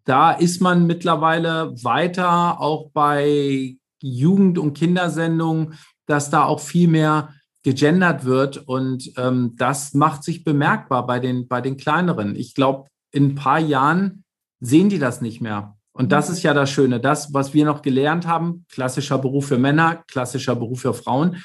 da 0.05 0.31
ist 0.31 0.61
man 0.61 0.85
mittlerweile 0.85 1.73
weiter, 1.83 2.61
auch 2.61 2.91
bei 2.91 3.75
Jugend- 4.01 4.59
und 4.59 4.77
Kindersendungen, 4.77 5.73
dass 6.05 6.29
da 6.29 6.43
auch 6.43 6.59
viel 6.59 6.87
mehr 6.87 7.33
gegendert 7.65 8.25
wird 8.25 8.57
und 8.67 9.11
ähm, 9.17 9.55
das 9.57 9.95
macht 9.95 10.23
sich 10.23 10.43
bemerkbar 10.43 11.07
bei 11.07 11.19
den, 11.19 11.47
bei 11.47 11.61
den 11.61 11.77
kleineren. 11.77 12.35
Ich 12.35 12.53
glaube, 12.53 12.87
in 13.11 13.29
ein 13.29 13.35
paar 13.35 13.59
Jahren 13.59 14.23
sehen 14.59 14.89
die 14.89 14.99
das 14.99 15.19
nicht 15.19 15.41
mehr. 15.41 15.75
Und 15.91 16.11
das 16.11 16.29
ist 16.29 16.43
ja 16.43 16.53
das 16.53 16.69
Schöne, 16.69 16.99
das, 16.99 17.33
was 17.33 17.55
wir 17.55 17.65
noch 17.65 17.81
gelernt 17.81 18.27
haben, 18.27 18.65
klassischer 18.69 19.17
Beruf 19.17 19.47
für 19.47 19.57
Männer, 19.57 20.03
klassischer 20.07 20.55
Beruf 20.55 20.81
für 20.81 20.93
Frauen, 20.93 21.43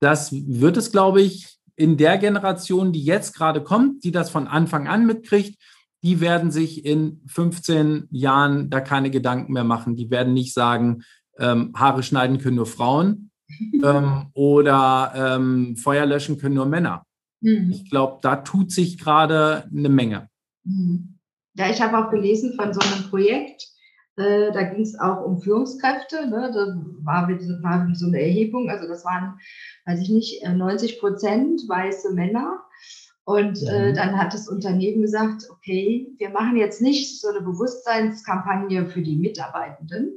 das 0.00 0.32
wird 0.32 0.78
es, 0.78 0.92
glaube 0.92 1.20
ich, 1.20 1.58
in 1.76 1.98
der 1.98 2.16
Generation, 2.16 2.92
die 2.92 3.04
jetzt 3.04 3.36
gerade 3.36 3.62
kommt, 3.62 4.02
die 4.02 4.12
das 4.12 4.30
von 4.30 4.46
Anfang 4.46 4.88
an 4.88 5.04
mitkriegt, 5.04 5.60
die 6.02 6.20
werden 6.20 6.50
sich 6.50 6.86
in 6.86 7.20
15 7.26 8.08
Jahren 8.10 8.70
da 8.70 8.80
keine 8.80 9.10
Gedanken 9.10 9.52
mehr 9.52 9.64
machen. 9.64 9.94
Die 9.94 10.08
werden 10.08 10.32
nicht 10.32 10.54
sagen, 10.54 11.02
ähm, 11.38 11.74
Haare 11.76 12.02
schneiden 12.02 12.38
können 12.38 12.56
nur 12.56 12.64
Frauen, 12.64 13.29
ähm, 13.82 14.26
oder 14.34 15.12
ähm, 15.14 15.76
Feuer 15.76 16.06
löschen 16.06 16.38
können 16.38 16.54
nur 16.54 16.66
Männer. 16.66 17.04
Mhm. 17.40 17.70
Ich 17.70 17.90
glaube, 17.90 18.18
da 18.22 18.36
tut 18.36 18.70
sich 18.70 18.98
gerade 18.98 19.64
eine 19.74 19.88
Menge. 19.88 20.28
Mhm. 20.64 21.18
Ja, 21.54 21.70
ich 21.70 21.80
habe 21.80 21.98
auch 21.98 22.10
gelesen 22.10 22.54
von 22.54 22.72
so 22.72 22.80
einem 22.80 23.10
Projekt, 23.10 23.66
äh, 24.16 24.52
da 24.52 24.62
ging 24.62 24.82
es 24.82 24.98
auch 24.98 25.24
um 25.24 25.40
Führungskräfte. 25.40 26.28
Ne? 26.28 26.50
Da 26.52 26.76
war, 27.02 27.28
war 27.28 27.94
so 27.94 28.06
eine 28.06 28.20
Erhebung, 28.20 28.68
also 28.68 28.86
das 28.86 29.04
waren, 29.04 29.38
weiß 29.86 30.00
ich 30.00 30.10
nicht, 30.10 30.46
90 30.46 30.96
äh, 30.96 31.00
Prozent 31.00 31.62
weiße 31.68 32.12
Männer. 32.14 32.62
Und 33.24 33.62
äh, 33.62 33.90
mhm. 33.90 33.94
dann 33.94 34.18
hat 34.18 34.34
das 34.34 34.48
Unternehmen 34.48 35.02
gesagt, 35.02 35.48
okay, 35.50 36.12
wir 36.18 36.30
machen 36.30 36.56
jetzt 36.56 36.82
nicht 36.82 37.20
so 37.20 37.28
eine 37.28 37.40
Bewusstseinskampagne 37.40 38.86
für 38.86 39.02
die 39.02 39.16
Mitarbeitenden, 39.16 40.12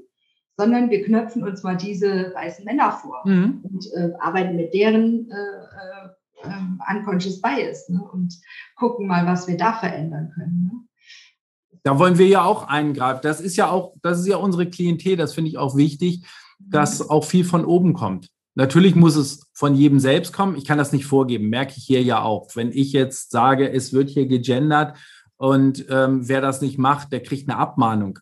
sondern 0.57 0.89
wir 0.89 1.03
knöpfen 1.03 1.43
uns 1.43 1.63
mal 1.63 1.75
diese 1.75 2.31
weißen 2.33 2.65
Männer 2.65 2.91
vor 2.91 3.21
mhm. 3.25 3.61
und 3.63 3.85
äh, 3.93 4.11
arbeiten 4.19 4.55
mit 4.55 4.73
deren 4.73 5.29
äh, 5.29 5.33
äh, 5.33 6.09
ähm, 6.45 6.79
unconscious 6.89 7.41
bias 7.41 7.89
ne? 7.89 8.01
und 8.11 8.35
gucken 8.75 9.07
mal, 9.07 9.25
was 9.25 9.47
wir 9.47 9.57
da 9.57 9.73
verändern 9.73 10.31
können. 10.33 10.71
Ne? 10.71 11.79
Da 11.83 11.99
wollen 11.99 12.17
wir 12.17 12.27
ja 12.27 12.43
auch 12.43 12.67
eingreifen. 12.67 13.21
Das 13.23 13.41
ist 13.41 13.55
ja 13.55 13.69
auch, 13.69 13.93
das 14.01 14.19
ist 14.19 14.27
ja 14.27 14.37
unsere 14.37 14.69
Klientel, 14.69 15.17
das 15.17 15.33
finde 15.33 15.49
ich 15.49 15.57
auch 15.57 15.75
wichtig, 15.75 16.25
dass 16.59 16.99
mhm. 16.99 17.09
auch 17.09 17.25
viel 17.25 17.45
von 17.45 17.65
oben 17.65 17.93
kommt. 17.93 18.29
Natürlich 18.55 18.95
muss 18.95 19.15
es 19.15 19.49
von 19.53 19.73
jedem 19.73 19.99
selbst 19.99 20.31
kommen. 20.31 20.55
Ich 20.55 20.65
kann 20.65 20.77
das 20.77 20.91
nicht 20.91 21.05
vorgeben, 21.05 21.49
merke 21.49 21.73
ich 21.75 21.85
hier 21.85 22.03
ja 22.03 22.21
auch. 22.21 22.55
Wenn 22.55 22.71
ich 22.71 22.93
jetzt 22.93 23.31
sage, 23.31 23.71
es 23.71 23.93
wird 23.93 24.09
hier 24.09 24.27
gegendert 24.27 24.97
und 25.37 25.85
ähm, 25.89 26.27
wer 26.29 26.39
das 26.39 26.61
nicht 26.61 26.77
macht, 26.77 27.11
der 27.11 27.23
kriegt 27.23 27.49
eine 27.49 27.57
Abmahnung. 27.57 28.19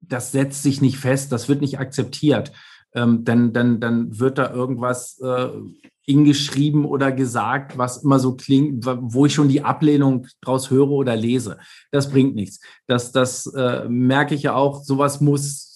Das 0.00 0.32
setzt 0.32 0.62
sich 0.62 0.80
nicht 0.80 0.98
fest, 0.98 1.32
das 1.32 1.48
wird 1.48 1.60
nicht 1.60 1.78
akzeptiert. 1.78 2.52
Ähm, 2.92 3.24
dann, 3.24 3.52
dann, 3.52 3.80
dann 3.80 4.18
wird 4.18 4.38
da 4.38 4.52
irgendwas 4.52 5.20
äh, 5.20 5.48
hingeschrieben 6.02 6.84
oder 6.84 7.12
gesagt, 7.12 7.78
was 7.78 8.02
immer 8.02 8.18
so 8.18 8.34
klingt, 8.34 8.84
wo 8.84 9.26
ich 9.26 9.34
schon 9.34 9.48
die 9.48 9.62
Ablehnung 9.62 10.26
draus 10.40 10.70
höre 10.70 10.90
oder 10.90 11.14
lese. 11.14 11.58
Das 11.92 12.10
bringt 12.10 12.34
nichts. 12.34 12.60
Das, 12.88 13.12
das 13.12 13.46
äh, 13.54 13.88
merke 13.88 14.34
ich 14.34 14.42
ja 14.42 14.54
auch, 14.54 14.82
sowas 14.82 15.20
muss 15.20 15.69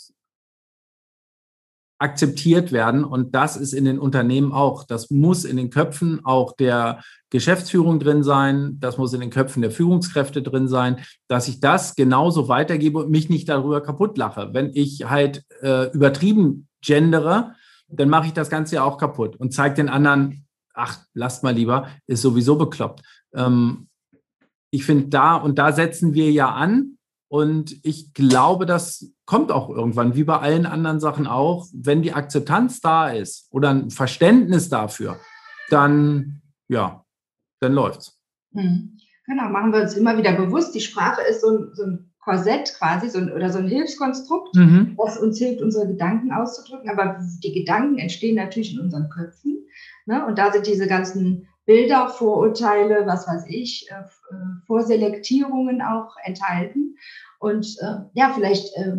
akzeptiert 1.99 2.73
werden. 2.73 3.05
Und 3.05 3.35
das 3.35 3.57
ist 3.57 3.73
in 3.73 3.85
den 3.85 3.99
Unternehmen 3.99 4.53
auch. 4.53 4.85
Das 4.85 5.11
muss 5.11 5.45
in 5.45 5.57
den 5.57 5.71
Köpfen 5.71 6.25
auch 6.25 6.53
der 6.57 7.03
Geschäftsführung 7.31 8.01
drin 8.01 8.23
sein. 8.23 8.79
Das 8.81 8.99
muss 8.99 9.13
in 9.13 9.21
den 9.21 9.31
Köpfen 9.31 9.63
der 9.63 9.71
Führungskräfte 9.71 10.43
drin 10.43 10.69
sein, 10.69 11.01
dass 11.29 11.49
ich 11.49 11.61
das 11.61 11.95
genauso 11.95 12.49
weitergebe 12.49 12.99
und 12.99 13.11
mich 13.11 13.31
nicht 13.31 13.49
darüber 13.49 13.81
kaputt 13.81 14.19
lache. 14.19 14.51
Wenn 14.53 14.71
ich 14.75 15.09
halt 15.09 15.45
äh, 15.63 15.91
übertrieben 15.93 16.69
gendere, 16.83 17.55
dann 17.89 18.09
mache 18.09 18.27
ich 18.27 18.33
das 18.33 18.51
Ganze 18.51 18.77
ja 18.77 18.85
auch 18.85 18.99
kaputt 18.99 19.37
und 19.37 19.53
zeige 19.53 19.77
den 19.77 19.89
anderen, 19.89 20.47
ach, 20.75 20.99
lasst 21.15 21.43
mal 21.43 21.55
lieber, 21.55 21.89
ist 22.07 22.23
sowieso 22.23 22.57
bekloppt. 22.57 23.03
Ähm, 23.35 23.89
ich 24.71 24.85
finde 24.85 25.09
da, 25.09 25.37
und 25.37 25.59
da 25.59 25.73
setzen 25.73 26.15
wir 26.15 26.33
ja 26.33 26.51
an, 26.51 26.99
und 27.29 27.77
ich 27.83 28.15
glaube, 28.15 28.65
das 28.67 29.13
kommt 29.27 29.51
auch 29.51 29.71
irgendwann, 29.71 30.15
wie 30.15 30.25
bei 30.25 30.39
allen 30.39 30.67
anderen 30.67 31.01
Sachen 31.01 31.27
auch, 31.27 31.67
wenn 31.73 32.03
die 32.03 32.13
Akzeptanz 32.13 32.81
da 32.81 33.09
ist 33.09 33.49
oder 33.51 33.71
ein 33.71 33.91
Verständnis 33.91 34.69
dafür, 34.69 35.19
dann, 35.71 36.43
ja, 36.69 37.05
dann 37.61 37.73
läuft's. 37.73 38.19
Hm. 38.53 38.99
Genau, 39.27 39.49
machen 39.49 39.73
wir 39.73 39.81
uns 39.81 39.95
immer 39.95 40.19
wieder 40.19 40.33
bewusst, 40.33 40.75
die 40.75 40.81
Sprache 40.81 41.23
ist 41.23 41.41
so 41.41 41.49
ein, 41.49 41.71
so 41.73 41.85
ein 41.85 42.15
Korsett 42.25 42.75
quasi 42.79 43.09
so 43.11 43.19
ein, 43.19 43.33
oder 43.33 43.51
so 43.51 43.59
ein 43.59 43.69
Hilfskonstrukt, 43.69 44.55
mhm. 44.55 44.97
das 44.97 45.19
uns 45.19 45.39
hilft, 45.39 45.61
unsere 45.61 45.87
Gedanken 45.87 46.33
auszudrücken. 46.33 46.89
Aber 46.89 47.21
die 47.43 47.53
Gedanken 47.53 47.99
entstehen 47.99 48.37
natürlich 48.37 48.75
in 48.75 48.81
unseren 48.81 49.11
Köpfen. 49.11 49.67
Ne? 50.07 50.27
Und 50.27 50.39
da 50.39 50.51
sind 50.51 50.67
diese 50.67 50.87
ganzen 50.87 51.49
Bilder, 51.67 52.09
Vorurteile, 52.09 53.07
was 53.07 53.27
weiß 53.27 53.45
ich, 53.49 53.91
äh, 53.91 54.05
Vorselektierungen 54.67 55.83
auch 55.83 56.17
enthalten. 56.25 56.97
Und 57.45 57.77
äh, 57.83 57.97
ja, 58.15 58.33
vielleicht 58.35 58.75
äh, 58.79 58.97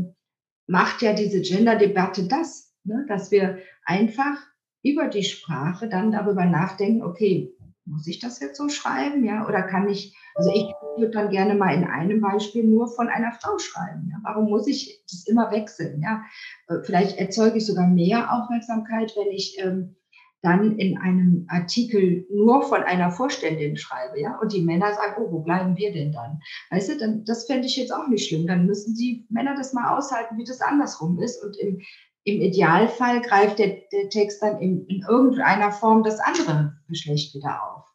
macht 0.68 1.02
ja 1.02 1.14
diese 1.14 1.42
Gender-Debatte 1.42 2.28
das, 2.28 2.76
ne? 2.84 3.04
dass 3.08 3.32
wir 3.32 3.58
einfach 3.86 4.38
über 4.84 5.08
die 5.08 5.24
Sprache 5.24 5.90
dann 5.90 6.12
darüber 6.12 6.46
nachdenken, 6.46 7.02
okay, 7.02 7.52
muss 7.86 8.06
ich 8.06 8.20
das 8.20 8.40
jetzt 8.40 8.58
so 8.58 8.70
schreiben, 8.70 9.26
ja, 9.26 9.48
oder 9.48 9.64
kann 9.64 9.90
ich, 9.90 10.16
also 10.36 10.52
ich 10.54 10.66
würde 10.96 11.12
dann 11.12 11.32
gerne 11.32 11.56
mal 11.56 11.74
in 11.74 11.86
einem 11.86 12.22
Beispiel 12.22 12.64
nur 12.64 12.88
von 12.88 13.08
einer 13.08 13.32
Frau 13.32 13.58
schreiben, 13.58 14.10
ja, 14.12 14.20
warum 14.22 14.48
muss 14.48 14.68
ich 14.68 15.04
das 15.10 15.26
immer 15.26 15.50
wechseln, 15.50 16.04
ja, 16.04 16.24
äh, 16.68 16.84
vielleicht 16.84 17.18
erzeuge 17.18 17.58
ich 17.58 17.66
sogar 17.66 17.88
mehr 17.88 18.32
Aufmerksamkeit, 18.32 19.12
wenn 19.16 19.32
ich 19.32 19.58
ähm, 19.60 19.96
dann 20.42 20.78
in 20.78 20.98
einem 20.98 21.46
Artikel 21.50 22.26
nur 22.32 22.62
von 22.62 22.84
einer 22.84 23.12
Vorständin 23.12 23.78
schreibe, 23.78 24.20
ja, 24.20 24.38
und 24.40 24.54
die 24.54 24.62
Männer 24.62 24.94
sagen, 24.94 25.16
oh, 25.20 25.32
wo 25.32 25.40
bleiben 25.40 25.76
wir 25.76 25.92
denn 25.92 26.12
dann? 26.12 26.40
Weißt 26.70 26.90
du, 26.90 26.98
dann, 26.98 27.26
das 27.26 27.48
fände 27.48 27.68
ich 27.68 27.76
jetzt 27.76 27.92
auch 27.92 28.08
nicht 28.08 28.28
schlimm. 28.28 28.46
Dann 28.46 28.66
müssen 28.66 28.94
die 28.96 29.26
Männer 29.30 29.56
das 29.56 29.74
mal 29.74 29.98
aushalten, 29.98 30.38
wie 30.38 30.44
das 30.44 30.62
andersrum 30.62 31.20
ist. 31.20 31.44
Und 31.44 31.58
im, 31.58 31.82
im 32.26 32.42
Idealfall 32.42 33.22
greift 33.22 33.60
der, 33.60 33.82
der 33.92 34.10
Text 34.10 34.42
dann 34.42 34.60
in, 34.60 34.86
in, 34.86 35.04
irgendeiner 35.10 35.72
Form 35.72 36.04
das 36.04 36.20
andere 36.20 36.76
Geschlecht 36.88 37.34
wieder 37.34 37.62
auf. 37.64 37.86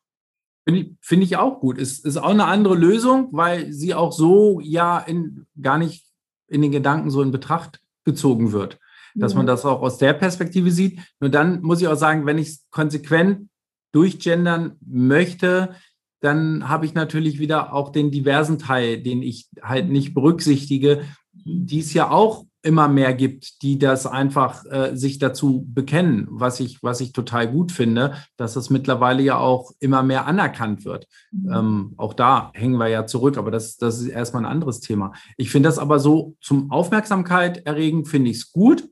Finde 0.67 0.81
ich, 0.81 0.97
find 1.01 1.23
ich 1.23 1.37
auch 1.37 1.61
gut. 1.61 1.79
Ist, 1.79 2.05
ist 2.05 2.17
auch 2.17 2.31
eine 2.31 2.47
andere 2.47 2.75
Lösung, 2.75 3.29
weil 3.33 3.73
sie 3.73 3.95
auch 3.95 4.13
so 4.13 4.61
ja 4.61 4.99
in, 4.99 5.47
gar 5.61 5.79
nicht 5.79 6.05
in 6.49 6.63
den 6.63 6.73
Gedanken 6.73 7.11
so 7.11 7.23
in 7.23 7.31
Betracht 7.31 7.81
gezogen 8.05 8.51
wird 8.51 8.79
dass 9.15 9.35
man 9.35 9.47
das 9.47 9.65
auch 9.65 9.83
aus 9.83 9.99
der 9.99 10.13
Perspektive 10.13 10.71
sieht. 10.71 11.01
Nur 11.21 11.31
dann 11.31 11.63
muss 11.63 11.81
ich 11.81 11.89
auch 11.89 11.97
sagen, 11.97 12.27
wenn 12.27 12.39
ich 12.39 12.49
es 12.49 12.67
konsequent 12.71 13.49
durchgendern 13.93 14.77
möchte, 14.87 15.75
dann 16.21 16.69
habe 16.69 16.87
ich 16.87 16.95
natürlich 16.95 17.39
wieder 17.39 17.73
auch 17.73 17.91
den 17.91 18.11
diversen 18.11 18.59
Teil, 18.59 19.03
den 19.03 19.23
ich 19.23 19.49
halt 19.63 19.89
nicht 19.89 20.15
berücksichtige, 20.15 21.03
die 21.33 21.81
es 21.81 21.95
ja 21.95 22.11
auch 22.11 22.45
immer 22.63 22.89
mehr 22.89 23.15
gibt, 23.15 23.63
die 23.63 23.79
das 23.79 24.07
einfach 24.07 24.65
äh, 24.67 24.95
sich 24.95 25.19
dazu 25.19 25.65
bekennen, 25.67 26.27
was 26.31 26.61
ich, 26.61 26.83
was 26.83 27.01
ich 27.01 27.13
total 27.13 27.51
gut 27.51 27.73
finde, 27.73 28.15
dass 28.37 28.53
das 28.53 28.69
mittlerweile 28.69 29.23
ja 29.23 29.39
auch 29.39 29.73
immer 29.81 30.03
mehr 30.03 30.27
anerkannt 30.27 30.85
wird. 30.85 31.07
Mhm. 31.33 31.53
Ähm, 31.53 31.95
auch 31.97 32.13
da 32.13 32.51
hängen 32.55 32.77
wir 32.77 32.89
ja 32.89 33.07
zurück, 33.07 33.39
aber 33.39 33.51
das, 33.51 33.79
das 33.79 34.01
ist 34.01 34.09
erstmal 34.09 34.45
ein 34.45 34.53
anderes 34.53 34.81
Thema. 34.81 35.13
Ich 35.39 35.51
finde 35.51 35.71
das 35.71 35.79
aber 35.79 35.99
so 35.99 36.37
zum 36.43 36.71
Aufmerksamkeit 36.71 37.65
erregen, 37.67 38.05
finde 38.05 38.31
ich 38.31 38.37
es 38.37 38.53
gut 38.53 38.87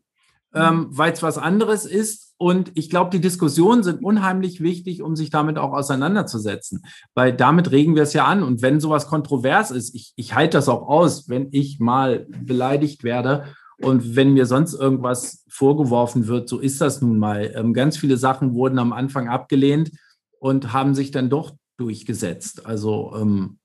ähm, 0.54 0.88
weil 0.90 1.12
es 1.12 1.22
was 1.22 1.38
anderes 1.38 1.84
ist. 1.84 2.34
Und 2.38 2.70
ich 2.74 2.88
glaube, 2.88 3.10
die 3.10 3.20
Diskussionen 3.20 3.82
sind 3.82 4.04
unheimlich 4.04 4.60
wichtig, 4.60 5.02
um 5.02 5.16
sich 5.16 5.30
damit 5.30 5.58
auch 5.58 5.72
auseinanderzusetzen, 5.72 6.84
weil 7.14 7.32
damit 7.32 7.72
regen 7.72 7.96
wir 7.96 8.04
es 8.04 8.12
ja 8.12 8.26
an. 8.26 8.42
Und 8.42 8.62
wenn 8.62 8.80
sowas 8.80 9.08
kontrovers 9.08 9.70
ist, 9.70 9.94
ich, 9.94 10.12
ich 10.16 10.34
halte 10.34 10.58
das 10.58 10.68
auch 10.68 10.86
aus, 10.88 11.28
wenn 11.28 11.48
ich 11.50 11.80
mal 11.80 12.26
beleidigt 12.30 13.02
werde 13.02 13.44
und 13.80 14.16
wenn 14.16 14.34
mir 14.34 14.46
sonst 14.46 14.74
irgendwas 14.74 15.44
vorgeworfen 15.48 16.26
wird, 16.28 16.48
so 16.48 16.58
ist 16.58 16.80
das 16.80 17.00
nun 17.02 17.18
mal. 17.18 17.52
Ähm, 17.54 17.74
ganz 17.74 17.96
viele 17.96 18.16
Sachen 18.16 18.54
wurden 18.54 18.78
am 18.78 18.92
Anfang 18.92 19.28
abgelehnt 19.28 19.90
und 20.38 20.72
haben 20.72 20.94
sich 20.94 21.10
dann 21.10 21.30
doch 21.30 21.52
durchgesetzt. 21.76 22.66
Also 22.66 23.14
ähm, 23.16 23.58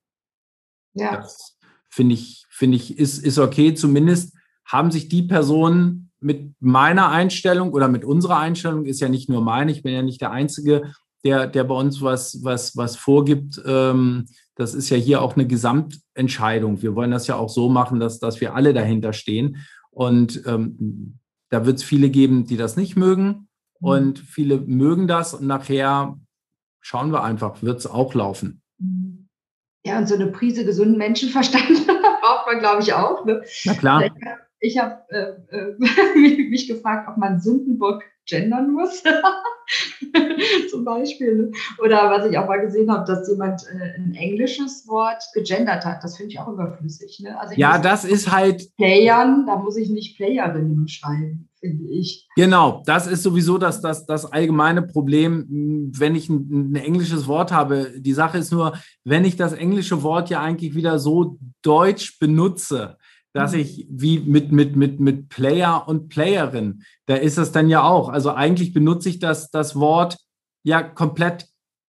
ja. 0.94 1.18
das 1.18 1.58
finde 1.90 2.16
ich, 2.16 2.46
finde 2.50 2.78
ich, 2.78 2.98
ist, 2.98 3.24
ist 3.24 3.38
okay. 3.38 3.74
Zumindest 3.74 4.36
haben 4.66 4.92
sich 4.92 5.10
die 5.10 5.24
Personen 5.24 6.12
mit 6.24 6.54
meiner 6.60 7.10
Einstellung 7.10 7.72
oder 7.74 7.88
mit 7.88 8.06
unserer 8.06 8.38
Einstellung 8.38 8.86
ist 8.86 9.02
ja 9.02 9.10
nicht 9.10 9.30
nur 9.30 9.42
meine, 9.42 9.72
ich 9.72 9.84
bin 9.84 9.94
ja 9.94 10.02
nicht 10.02 10.22
der 10.22 10.32
Einzige, 10.32 10.94
der, 11.24 11.48
der 11.48 11.64
bei 11.64 11.76
uns 11.76 12.02
was, 12.02 12.44
was, 12.44 12.76
was 12.76 12.96
vorgibt. 12.96 13.62
Ähm, 13.66 14.26
das 14.56 14.74
ist 14.74 14.90
ja 14.90 14.98
hier 14.98 15.22
auch 15.22 15.36
eine 15.36 15.48
Gesamtentscheidung. 15.48 16.82
Wir 16.82 16.96
wollen 16.96 17.12
das 17.12 17.28
ja 17.28 17.36
auch 17.36 17.50
so 17.50 17.70
machen, 17.70 18.00
dass, 18.00 18.20
dass 18.20 18.42
wir 18.42 18.56
alle 18.56 18.74
dahinter 18.74 19.14
stehen. 19.14 19.58
Und 19.92 20.44
ähm, 20.46 21.20
da 21.50 21.66
wird 21.66 21.78
es 21.78 21.84
viele 21.84 22.10
geben, 22.10 22.46
die 22.46 22.58
das 22.58 22.76
nicht 22.76 22.96
mögen. 22.96 23.48
Mhm. 23.80 23.88
Und 23.88 24.20
viele 24.20 24.60
mögen 24.60 25.08
das. 25.08 25.34
Und 25.34 25.48
nachher 25.48 26.18
schauen 26.82 27.12
wir 27.12 27.24
einfach, 27.24 27.62
wird 27.62 27.80
es 27.80 27.88
auch 27.88 28.14
laufen. 28.14 28.62
Ja, 29.86 29.98
und 29.98 30.08
so 30.08 30.16
eine 30.16 30.28
Prise 30.28 30.66
gesunden 30.66 30.98
Menschenverstand 30.98 31.88
braucht 31.88 32.48
man, 32.48 32.60
glaube 32.60 32.82
ich, 32.82 32.94
auch. 32.94 33.26
Ne? 33.26 33.44
Na 33.66 33.74
klar. 33.74 34.04
Ich 34.64 34.78
habe 34.78 35.02
äh, 35.10 35.56
äh, 35.56 36.48
mich 36.50 36.70
gefragt, 36.70 37.10
ob 37.10 37.18
man 37.18 37.42
Sündenbock 37.42 38.02
gendern 38.26 38.72
muss, 38.72 39.04
zum 40.72 40.86
Beispiel. 40.86 41.52
Oder 41.80 42.10
was 42.10 42.32
ich 42.32 42.38
auch 42.38 42.48
mal 42.48 42.62
gesehen 42.62 42.90
habe, 42.90 43.06
dass 43.06 43.28
jemand 43.28 43.64
äh, 43.64 44.00
ein 44.00 44.16
englisches 44.16 44.88
Wort 44.88 45.22
gegendert 45.34 45.84
hat. 45.84 46.02
Das 46.02 46.16
finde 46.16 46.32
ich 46.32 46.40
auch 46.40 46.48
überflüssig. 46.48 47.20
Ne? 47.22 47.38
Also 47.38 47.56
ja, 47.58 47.78
das 47.78 48.06
ist 48.06 48.32
halt. 48.32 48.74
Playern, 48.78 49.46
da 49.46 49.58
muss 49.58 49.76
ich 49.76 49.90
nicht 49.90 50.16
Playerinnen 50.16 50.88
schreiben, 50.88 51.50
finde 51.60 51.84
ich. 51.90 52.30
Genau, 52.38 52.84
das 52.86 53.06
ist 53.08 53.24
sowieso 53.24 53.58
das, 53.58 53.82
das, 53.82 54.06
das 54.06 54.32
allgemeine 54.32 54.84
Problem, 54.84 55.92
wenn 55.94 56.16
ich 56.16 56.30
ein, 56.30 56.72
ein 56.72 56.76
englisches 56.76 57.28
Wort 57.28 57.52
habe. 57.52 57.92
Die 57.98 58.14
Sache 58.14 58.38
ist 58.38 58.54
nur, 58.54 58.78
wenn 59.04 59.26
ich 59.26 59.36
das 59.36 59.52
englische 59.52 60.04
Wort 60.04 60.30
ja 60.30 60.42
eigentlich 60.42 60.74
wieder 60.74 61.00
so 61.00 61.38
deutsch 61.62 62.18
benutze, 62.18 62.96
dass 63.34 63.54
mhm. 63.54 63.60
ich 63.60 63.88
wie 63.90 64.20
mit, 64.20 64.52
mit, 64.52 64.76
mit, 64.76 65.00
mit 65.00 65.30
Player 65.30 65.88
und 65.88 66.10
Playerin, 66.10 66.84
da 67.08 67.16
ist 67.16 67.38
es 67.38 67.52
dann 67.52 67.68
ja 67.68 67.84
auch. 67.84 68.10
Also 68.10 68.32
eigentlich 68.32 68.74
benutze 68.74 69.10
ich 69.10 69.20
das, 69.20 69.52
das 69.52 69.76
Wort 69.76 70.18
ja 70.64 70.82
komplett 70.82 71.48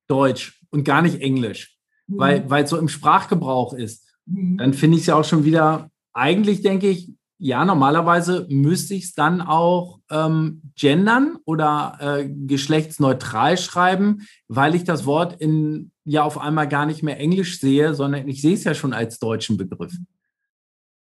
Deutsch 0.09 0.63
und 0.71 0.85
gar 0.85 1.03
nicht 1.03 1.21
Englisch, 1.21 1.79
mhm. 2.07 2.19
weil, 2.19 2.51
weil 2.51 2.65
es 2.65 2.71
so 2.71 2.79
im 2.79 2.89
Sprachgebrauch 2.89 3.75
ist. 3.75 4.09
Mhm. 4.27 4.57
Dann 4.57 4.75
finde 4.75 4.97
ich 4.97 5.03
es 5.03 5.07
ja 5.07 5.17
auch 5.17 5.25
schon 5.25 5.45
wieder, 5.45 5.91
eigentlich 6.13 6.63
denke 6.63 6.89
ich, 6.89 7.13
ja, 7.39 7.65
normalerweise 7.65 8.47
müsste 8.49 8.95
ich 8.95 9.05
es 9.05 9.15
dann 9.15 9.43
auch 9.43 9.99
ähm, 10.11 10.63
gendern 10.77 11.37
oder 11.45 11.99
äh, 12.01 12.29
geschlechtsneutral 12.29 13.59
schreiben, 13.59 14.27
weil 14.49 14.75
ich 14.75 14.85
das 14.85 15.05
Wort 15.05 15.41
in 15.41 15.91
ja 16.05 16.23
auf 16.23 16.39
einmal 16.39 16.69
gar 16.69 16.87
nicht 16.87 17.03
mehr 17.03 17.19
Englisch 17.19 17.61
sehe, 17.61 17.95
sondern 17.95 18.29
ich 18.29 18.41
sehe 18.41 18.55
es 18.55 18.65
ja 18.65 18.75
schon 18.75 18.93
als 18.93 19.19
deutschen 19.19 19.57
Begriff. 19.57 19.93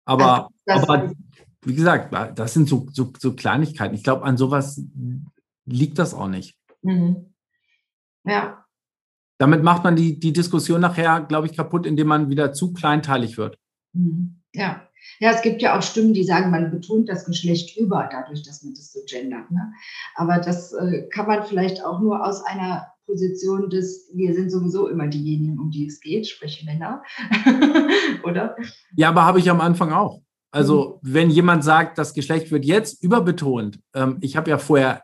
Aber, 0.07 0.49
also, 0.65 0.87
aber 0.87 1.11
wie 1.63 1.75
gesagt, 1.75 2.13
das 2.39 2.53
sind 2.53 2.69
so, 2.69 2.87
so, 2.91 3.11
so 3.19 3.33
Kleinigkeiten. 3.35 3.93
Ich 3.93 4.03
glaube, 4.03 4.23
an 4.23 4.37
sowas 4.37 4.81
liegt 5.65 5.99
das 5.99 6.13
auch 6.13 6.29
nicht. 6.29 6.57
Mhm. 6.81 7.33
Ja. 8.23 8.65
Damit 9.37 9.63
macht 9.63 9.83
man 9.83 9.97
die, 9.97 10.17
die 10.17 10.31
Diskussion 10.31 10.79
nachher, 10.79 11.21
glaube 11.21 11.47
ich, 11.47 11.55
kaputt, 11.57 11.85
indem 11.85 12.07
man 12.07 12.29
wieder 12.29 12.53
zu 12.53 12.71
kleinteilig 12.71 13.37
wird. 13.37 13.59
Mhm. 13.93 14.41
Ja. 14.55 14.87
Ja, 15.19 15.31
es 15.31 15.41
gibt 15.41 15.61
ja 15.61 15.77
auch 15.77 15.81
Stimmen, 15.81 16.13
die 16.13 16.23
sagen, 16.23 16.51
man 16.51 16.71
betont 16.71 17.09
das 17.09 17.25
Geschlecht 17.25 17.77
über, 17.77 18.07
dadurch, 18.11 18.43
dass 18.43 18.63
man 18.63 18.73
das 18.73 18.91
so 18.91 18.99
gendert. 19.07 19.49
Ne? 19.51 19.71
Aber 20.15 20.39
das 20.39 20.73
äh, 20.73 21.07
kann 21.09 21.27
man 21.27 21.43
vielleicht 21.43 21.83
auch 21.83 21.99
nur 21.99 22.25
aus 22.25 22.43
einer 22.43 22.87
Position 23.07 23.69
des, 23.69 24.11
wir 24.13 24.33
sind 24.33 24.51
sowieso 24.51 24.87
immer 24.87 25.07
diejenigen, 25.07 25.59
um 25.59 25.71
die 25.71 25.87
es 25.87 26.01
geht, 26.01 26.27
sprich 26.27 26.65
Männer, 26.65 27.01
oder? 28.23 28.55
Ja, 28.95 29.09
aber 29.09 29.25
habe 29.25 29.39
ich 29.39 29.49
am 29.49 29.61
Anfang 29.61 29.91
auch. 29.91 30.21
Also, 30.51 30.99
mhm. 31.01 31.13
wenn 31.13 31.29
jemand 31.29 31.63
sagt, 31.63 31.97
das 31.97 32.13
Geschlecht 32.13 32.51
wird 32.51 32.65
jetzt 32.65 33.01
überbetont, 33.03 33.79
ähm, 33.93 34.17
ich 34.21 34.35
habe 34.35 34.49
ja 34.49 34.57
vorher 34.57 35.03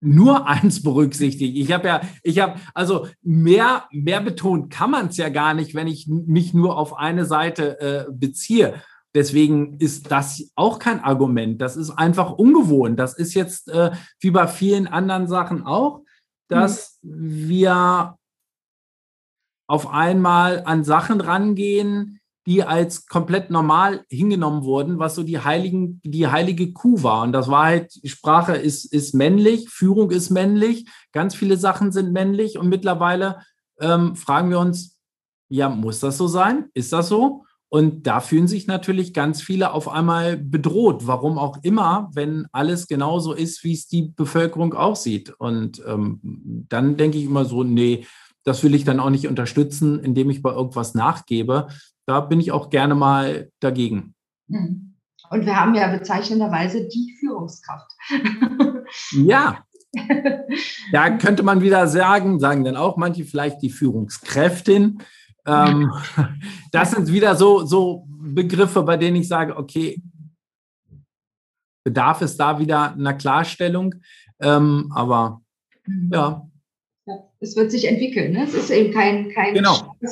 nur 0.00 0.46
eins 0.48 0.82
berücksichtigt. 0.82 1.56
Ich 1.56 1.72
habe 1.72 1.88
ja, 1.88 2.00
ich 2.22 2.38
habe, 2.38 2.60
also 2.74 3.08
mehr, 3.22 3.84
mehr 3.90 4.20
betont 4.20 4.70
kann 4.70 4.90
man 4.90 5.06
es 5.06 5.16
ja 5.16 5.28
gar 5.28 5.54
nicht, 5.54 5.74
wenn 5.74 5.86
ich 5.86 6.08
mich 6.08 6.52
nur 6.52 6.76
auf 6.76 6.96
eine 6.96 7.24
Seite 7.24 7.80
äh, 7.80 8.04
beziehe. 8.12 8.74
Deswegen 9.14 9.78
ist 9.78 10.10
das 10.10 10.50
auch 10.54 10.78
kein 10.78 11.00
Argument. 11.00 11.60
Das 11.60 11.76
ist 11.76 11.90
einfach 11.90 12.32
ungewohnt. 12.32 12.98
Das 12.98 13.14
ist 13.14 13.34
jetzt 13.34 13.68
äh, 13.68 13.90
wie 14.20 14.30
bei 14.30 14.46
vielen 14.46 14.86
anderen 14.86 15.28
Sachen 15.28 15.66
auch, 15.66 16.02
dass 16.48 16.98
mhm. 17.02 17.48
wir 17.48 18.16
auf 19.68 19.88
einmal 19.88 20.62
an 20.64 20.84
Sachen 20.84 21.20
rangehen, 21.20 22.20
die 22.46 22.64
als 22.64 23.06
komplett 23.06 23.50
normal 23.50 24.04
hingenommen 24.08 24.64
wurden, 24.64 24.98
was 24.98 25.14
so 25.14 25.22
die 25.22 25.38
heiligen, 25.38 26.00
die 26.04 26.26
heilige 26.26 26.72
Kuh 26.72 27.02
war. 27.02 27.22
Und 27.22 27.32
das 27.32 27.48
war 27.48 27.66
halt, 27.66 27.92
Sprache 28.04 28.56
ist, 28.56 28.84
ist 28.92 29.14
männlich, 29.14 29.68
Führung 29.70 30.10
ist 30.10 30.30
männlich, 30.30 30.88
ganz 31.12 31.34
viele 31.34 31.56
Sachen 31.56 31.92
sind 31.92 32.12
männlich. 32.12 32.58
Und 32.58 32.68
mittlerweile 32.68 33.42
ähm, 33.80 34.16
fragen 34.16 34.50
wir 34.50 34.58
uns, 34.58 34.98
ja, 35.48 35.68
muss 35.68 36.00
das 36.00 36.18
so 36.18 36.26
sein? 36.26 36.68
Ist 36.74 36.92
das 36.92 37.08
so? 37.08 37.44
Und 37.74 38.06
da 38.06 38.20
fühlen 38.20 38.48
sich 38.48 38.66
natürlich 38.66 39.14
ganz 39.14 39.40
viele 39.40 39.72
auf 39.72 39.88
einmal 39.88 40.36
bedroht. 40.36 41.06
Warum 41.06 41.38
auch 41.38 41.56
immer, 41.62 42.10
wenn 42.12 42.46
alles 42.52 42.86
genauso 42.86 43.32
ist, 43.32 43.64
wie 43.64 43.72
es 43.72 43.88
die 43.88 44.12
Bevölkerung 44.14 44.74
auch 44.74 44.94
sieht. 44.94 45.30
Und 45.30 45.82
ähm, 45.86 46.20
dann 46.68 46.98
denke 46.98 47.16
ich 47.16 47.24
immer 47.24 47.46
so, 47.46 47.64
nee, 47.64 48.06
das 48.44 48.62
will 48.62 48.74
ich 48.74 48.84
dann 48.84 49.00
auch 49.00 49.08
nicht 49.08 49.26
unterstützen, 49.26 50.00
indem 50.00 50.28
ich 50.28 50.42
bei 50.42 50.52
irgendwas 50.52 50.92
nachgebe. 50.92 51.68
Da 52.04 52.20
bin 52.20 52.40
ich 52.40 52.52
auch 52.52 52.68
gerne 52.68 52.94
mal 52.94 53.48
dagegen. 53.58 54.14
Hm. 54.50 54.94
Und 55.30 55.46
wir 55.46 55.58
haben 55.58 55.74
ja 55.74 55.90
bezeichnenderweise 55.96 56.86
die 56.88 57.16
Führungskraft. 57.20 57.90
ja. 59.12 59.64
Da 60.92 61.10
könnte 61.16 61.42
man 61.42 61.62
wieder 61.62 61.86
sagen, 61.86 62.38
sagen 62.38 62.64
dann 62.64 62.76
auch 62.76 62.98
manche 62.98 63.24
vielleicht 63.24 63.62
die 63.62 63.70
Führungskräftin. 63.70 64.98
Ähm, 65.46 65.92
das 66.72 66.92
sind 66.92 67.12
wieder 67.12 67.34
so, 67.36 67.64
so 67.64 68.06
Begriffe, 68.08 68.82
bei 68.82 68.96
denen 68.96 69.16
ich 69.16 69.28
sage, 69.28 69.56
okay, 69.56 70.00
bedarf 71.84 72.22
es 72.22 72.36
da 72.36 72.58
wieder 72.58 72.92
einer 72.92 73.14
Klarstellung. 73.14 73.94
Ähm, 74.40 74.90
aber 74.94 75.42
mhm. 75.86 76.10
ja. 76.12 76.48
Es 77.40 77.56
wird 77.56 77.72
sich 77.72 77.88
entwickeln. 77.88 78.32
Ne? 78.32 78.44
Es 78.44 78.54
ist 78.54 78.70
eben 78.70 78.92
kein, 78.92 79.30
kein 79.30 79.54
genau. 79.54 79.96
äh, 80.00 80.06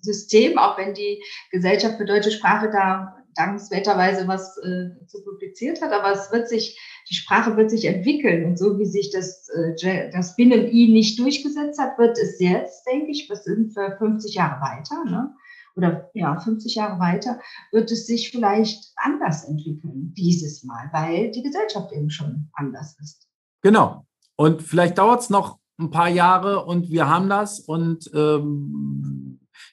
System, 0.00 0.56
auch 0.58 0.78
wenn 0.78 0.94
die 0.94 1.22
Gesellschaft 1.50 1.96
für 1.96 2.04
deutsche 2.04 2.30
Sprache 2.30 2.70
da 2.70 3.16
dankenswerterweise 3.34 4.28
was 4.28 4.56
äh, 4.58 5.06
zu 5.06 5.22
publiziert 5.24 5.80
hat, 5.82 5.92
aber 5.92 6.12
es 6.12 6.30
wird 6.32 6.48
sich, 6.48 6.78
die 7.10 7.14
Sprache 7.16 7.56
wird 7.56 7.70
sich 7.70 7.84
entwickeln 7.86 8.44
und 8.44 8.58
so 8.58 8.78
wie 8.78 8.86
sich 8.86 9.10
das, 9.10 9.48
äh, 9.48 10.10
das 10.12 10.36
Binnen-I 10.36 10.92
nicht 10.92 11.18
durchgesetzt 11.18 11.80
hat, 11.80 11.98
wird 11.98 12.16
es 12.18 12.38
jetzt, 12.38 12.86
denke 12.86 13.10
ich, 13.10 13.28
wir 13.28 13.36
sind 13.36 13.72
für 13.72 13.96
50 13.98 14.34
Jahre 14.34 14.60
weiter, 14.60 15.04
ne? 15.04 15.34
oder 15.76 16.10
ja, 16.14 16.38
50 16.38 16.74
Jahre 16.74 17.00
weiter, 17.00 17.40
wird 17.72 17.90
es 17.90 18.06
sich 18.06 18.30
vielleicht 18.30 18.92
anders 18.96 19.44
entwickeln, 19.44 20.14
dieses 20.16 20.64
Mal, 20.64 20.88
weil 20.92 21.30
die 21.30 21.42
Gesellschaft 21.42 21.92
eben 21.92 22.10
schon 22.10 22.48
anders 22.52 22.96
ist. 23.00 23.26
Genau. 23.62 24.06
Und 24.36 24.62
vielleicht 24.62 24.98
dauert 24.98 25.20
es 25.20 25.30
noch 25.30 25.58
ein 25.78 25.90
paar 25.90 26.08
Jahre 26.08 26.64
und 26.64 26.90
wir 26.90 27.08
haben 27.08 27.28
das 27.28 27.60
und 27.60 28.10
ähm, 28.14 29.29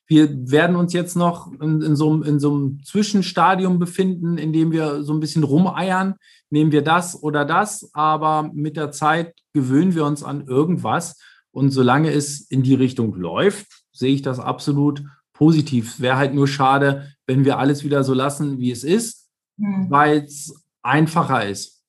wir 0.08 0.52
werden 0.52 0.76
uns 0.76 0.93
jetzt 0.93 1.15
noch 1.15 1.52
in, 1.62 1.82
in, 1.82 1.95
so, 1.95 2.21
in 2.21 2.39
so 2.39 2.54
einem 2.54 2.84
Zwischenstadium 2.84 3.80
befinden, 3.80 4.38
in 4.38 4.54
dem 4.54 4.71
wir 4.71 5.04
so 5.04 5.13
ein 5.13 5.19
bisschen 5.19 5.43
rumeiern. 5.43 6.15
Nehmen 6.50 6.71
wir 6.71 6.82
das 6.82 7.21
oder 7.21 7.43
das, 7.43 7.89
aber 7.93 8.50
mit 8.54 8.78
der 8.78 8.91
Zeit 8.91 9.36
gewöhnen 9.54 9.95
wir 9.95 10.06
uns 10.06 10.23
an 10.23 10.47
irgendwas. 10.47 11.19
Und 11.52 11.71
solange 11.71 12.12
es 12.12 12.41
in 12.41 12.63
die 12.63 12.76
Richtung 12.76 13.15
läuft, 13.15 13.67
sehe 13.91 14.13
ich 14.13 14.21
das 14.21 14.39
absolut 14.39 15.04
positiv. 15.34 15.95
Es 15.95 16.02
wäre 16.02 16.17
halt 16.17 16.34
nur 16.34 16.47
schade, 16.47 17.13
wenn 17.26 17.45
wir 17.45 17.58
alles 17.60 17.84
wieder 17.84 18.04
so 18.04 18.13
lassen, 18.13 18.60
wie 18.60 18.71
es 18.71 18.84
ist, 18.84 19.30
mhm. 19.58 19.89
weil 19.89 20.19
es 20.19 20.65
einfacher 20.82 21.47
ist. 21.47 21.84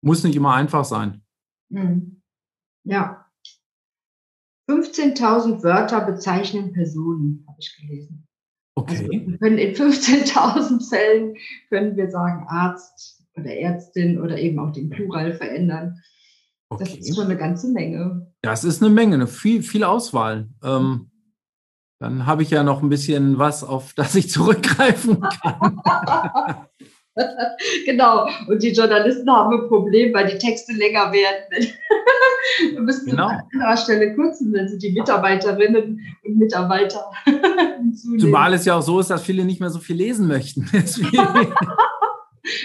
Muss 0.00 0.22
nicht 0.22 0.36
immer 0.36 0.54
einfach 0.54 0.84
sein. 0.84 1.22
Mhm. 1.70 2.20
Ja, 2.84 3.27
15.000 4.68 5.62
Wörter 5.62 6.00
bezeichnen 6.02 6.72
Personen, 6.72 7.44
habe 7.48 7.58
ich 7.60 7.74
gelesen. 7.80 8.26
Okay. 8.74 8.96
Also 8.96 9.10
wir 9.10 9.38
können 9.38 9.58
in 9.58 9.74
15.000 9.74 10.88
Fällen 10.88 11.36
können 11.68 11.96
wir 11.96 12.10
sagen 12.10 12.46
Arzt 12.48 13.24
oder 13.36 13.52
Ärztin 13.54 14.20
oder 14.20 14.38
eben 14.38 14.58
auch 14.58 14.72
den 14.72 14.90
Plural 14.90 15.32
verändern. 15.32 16.00
Okay. 16.70 16.84
Das 16.84 16.94
ist 16.94 17.16
schon 17.16 17.24
eine 17.24 17.36
ganze 17.36 17.72
Menge. 17.72 18.32
Das 18.42 18.64
ist 18.64 18.82
eine 18.82 18.92
Menge, 18.92 19.14
eine 19.14 19.26
viel, 19.26 19.62
viel 19.62 19.84
Auswahl. 19.84 20.48
Ähm, 20.62 21.10
dann 22.00 22.26
habe 22.26 22.42
ich 22.42 22.50
ja 22.50 22.62
noch 22.62 22.82
ein 22.82 22.88
bisschen 22.88 23.38
was, 23.38 23.64
auf 23.64 23.94
das 23.94 24.14
ich 24.14 24.30
zurückgreifen 24.30 25.20
kann. 25.20 26.66
genau. 27.86 28.28
Und 28.46 28.62
die 28.62 28.72
Journalisten 28.72 29.30
haben 29.30 29.60
ein 29.60 29.68
Problem, 29.68 30.14
weil 30.14 30.30
die 30.30 30.38
Texte 30.38 30.72
länger 30.72 31.12
werden. 31.12 31.44
Wir 32.72 32.80
müssen 32.80 33.10
genau. 33.10 33.28
an 33.28 33.42
anderer 33.52 33.76
Stelle 33.76 34.14
kürzen, 34.14 34.52
wenn 34.52 34.68
sie 34.68 34.78
die 34.78 34.92
Mitarbeiterinnen 34.92 36.00
und 36.24 36.38
Mitarbeiter 36.38 37.10
Zumal 38.18 38.54
es 38.54 38.64
ja 38.64 38.76
auch 38.76 38.82
so 38.82 39.00
ist, 39.00 39.10
dass 39.10 39.22
viele 39.22 39.44
nicht 39.44 39.60
mehr 39.60 39.70
so 39.70 39.78
viel 39.78 39.96
lesen 39.96 40.26
möchten. 40.26 40.68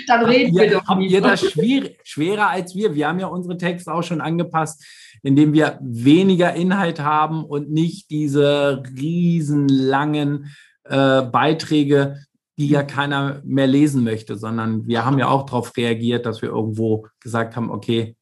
Dann 0.07 0.25
reden 0.25 0.55
wir 0.55 0.71
doch. 0.71 0.87
Habt 0.87 1.01
ihr 1.01 1.21
das 1.21 1.41
schwer, 1.41 1.89
schwerer 2.03 2.49
als 2.49 2.75
wir? 2.75 2.95
Wir 2.95 3.07
haben 3.07 3.19
ja 3.19 3.27
unsere 3.27 3.57
Texte 3.57 3.93
auch 3.93 4.03
schon 4.03 4.21
angepasst, 4.21 4.83
indem 5.23 5.53
wir 5.53 5.79
weniger 5.81 6.53
Inhalt 6.53 6.99
haben 6.99 7.43
und 7.43 7.71
nicht 7.71 8.09
diese 8.09 8.83
riesenlangen 8.97 10.53
äh, 10.85 11.21
Beiträge, 11.23 12.17
die 12.57 12.67
ja 12.67 12.83
keiner 12.83 13.41
mehr 13.43 13.67
lesen 13.67 14.03
möchte, 14.03 14.37
sondern 14.37 14.85
wir 14.87 15.05
haben 15.05 15.17
ja 15.17 15.27
auch 15.27 15.45
darauf 15.45 15.75
reagiert, 15.75 16.25
dass 16.25 16.41
wir 16.41 16.49
irgendwo 16.49 17.07
gesagt 17.19 17.55
haben, 17.55 17.71
okay, 17.71 18.15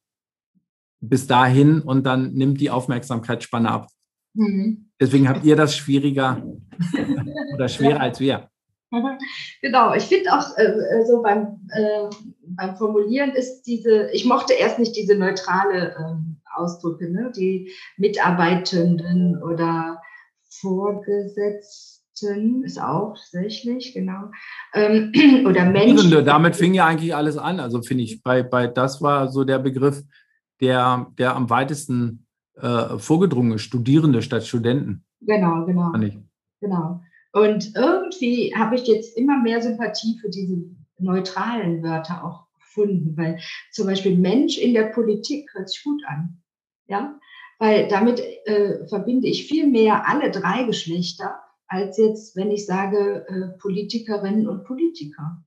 bis 1.00 1.26
dahin 1.26 1.80
und 1.80 2.04
dann 2.04 2.32
nimmt 2.32 2.60
die 2.60 2.70
Aufmerksamkeitsspanne 2.70 3.70
ab. 3.70 3.88
Mhm. 4.34 4.90
Deswegen 5.00 5.28
habt 5.28 5.44
ihr 5.44 5.56
das 5.56 5.76
schwieriger 5.76 6.42
oder 7.54 7.68
schwerer 7.68 8.00
als 8.00 8.20
wir. 8.20 8.48
Genau, 9.62 9.94
ich 9.94 10.02
finde 10.02 10.30
auch 10.34 10.58
äh, 10.58 10.64
äh, 10.64 11.06
so 11.06 11.22
beim, 11.22 11.66
äh, 11.72 12.10
beim 12.44 12.76
Formulieren 12.76 13.30
ist 13.30 13.62
diese, 13.62 14.10
ich 14.10 14.26
mochte 14.26 14.52
erst 14.52 14.78
nicht 14.78 14.94
diese 14.94 15.14
neutrale 15.14 15.94
äh, 15.94 16.60
Ausdrücke, 16.60 17.10
ne? 17.10 17.32
die 17.34 17.72
Mitarbeitenden 17.96 19.42
oder 19.42 19.98
Vorgesetzten 20.50 22.01
ist 22.22 22.80
auch 22.80 23.14
tatsächlich, 23.14 23.94
genau. 23.94 24.30
Ähm, 24.74 25.12
oder 25.46 25.64
Menschen. 25.66 26.24
Damit 26.24 26.56
fing 26.56 26.74
ja 26.74 26.86
eigentlich 26.86 27.14
alles 27.14 27.36
an. 27.36 27.60
Also 27.60 27.82
finde 27.82 28.04
ich, 28.04 28.22
bei, 28.22 28.42
bei 28.42 28.66
das 28.66 29.02
war 29.02 29.28
so 29.28 29.44
der 29.44 29.58
Begriff, 29.58 30.02
der, 30.60 31.06
der 31.18 31.34
am 31.36 31.50
weitesten 31.50 32.26
äh, 32.56 32.98
vorgedrungen 32.98 33.52
ist, 33.52 33.62
Studierende 33.62 34.22
statt 34.22 34.46
Studenten. 34.46 35.04
Genau, 35.20 35.64
genau. 35.66 35.92
Genau. 36.60 37.00
Und 37.32 37.74
irgendwie 37.74 38.54
habe 38.54 38.76
ich 38.76 38.86
jetzt 38.86 39.16
immer 39.16 39.40
mehr 39.42 39.62
Sympathie 39.62 40.18
für 40.20 40.28
diese 40.28 40.58
neutralen 40.98 41.82
Wörter 41.82 42.24
auch 42.24 42.46
gefunden, 42.58 43.16
weil 43.16 43.40
zum 43.70 43.86
Beispiel 43.86 44.16
Mensch 44.16 44.58
in 44.58 44.74
der 44.74 44.84
Politik 44.84 45.50
hört 45.54 45.68
sich 45.70 45.82
gut 45.82 46.02
an. 46.06 46.42
Ja, 46.86 47.18
weil 47.58 47.88
damit 47.88 48.20
äh, 48.20 48.86
verbinde 48.88 49.28
ich 49.28 49.46
viel 49.46 49.68
mehr 49.68 50.08
alle 50.08 50.30
drei 50.30 50.64
Geschlechter, 50.64 51.40
als 51.72 51.96
jetzt, 51.96 52.36
wenn 52.36 52.50
ich 52.50 52.66
sage 52.66 53.24
äh, 53.28 53.58
Politikerinnen 53.58 54.46
und 54.46 54.64
Politiker. 54.64 55.42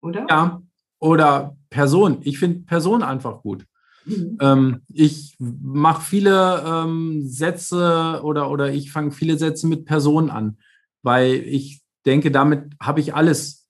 Oder? 0.00 0.26
Ja, 0.30 0.62
oder 1.00 1.56
Person. 1.68 2.18
Ich 2.22 2.38
finde 2.38 2.60
Person 2.60 3.02
einfach 3.02 3.42
gut. 3.42 3.66
Mhm. 4.04 4.38
Ähm, 4.40 4.82
ich 4.88 5.36
mache 5.38 6.02
viele 6.02 6.62
ähm, 6.64 7.26
Sätze 7.26 8.20
oder, 8.22 8.50
oder 8.50 8.72
ich 8.72 8.92
fange 8.92 9.10
viele 9.10 9.36
Sätze 9.36 9.66
mit 9.66 9.84
Personen 9.84 10.30
an, 10.30 10.58
weil 11.02 11.34
ich 11.34 11.82
denke, 12.06 12.30
damit 12.30 12.74
habe 12.80 13.00
ich 13.00 13.14
alles 13.14 13.66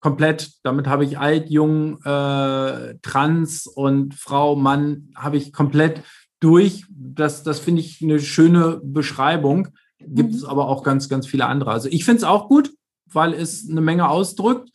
komplett. 0.00 0.52
Damit 0.64 0.86
habe 0.86 1.04
ich 1.04 1.18
alt, 1.18 1.48
jung, 1.48 2.02
äh, 2.02 2.94
trans 3.00 3.66
und 3.66 4.14
Frau, 4.14 4.54
Mann, 4.54 5.12
habe 5.14 5.38
ich 5.38 5.52
komplett 5.52 6.02
durch. 6.40 6.84
Das, 6.90 7.42
das 7.42 7.58
finde 7.58 7.80
ich 7.80 8.02
eine 8.02 8.20
schöne 8.20 8.80
Beschreibung. 8.82 9.68
Gibt 9.98 10.34
es 10.34 10.42
mhm. 10.42 10.48
aber 10.48 10.68
auch 10.68 10.82
ganz, 10.82 11.08
ganz 11.08 11.26
viele 11.26 11.46
andere. 11.46 11.70
Also 11.70 11.88
ich 11.88 12.04
finde 12.04 12.18
es 12.18 12.24
auch 12.24 12.48
gut, 12.48 12.72
weil 13.06 13.34
es 13.34 13.68
eine 13.68 13.80
Menge 13.80 14.08
ausdrückt. 14.08 14.70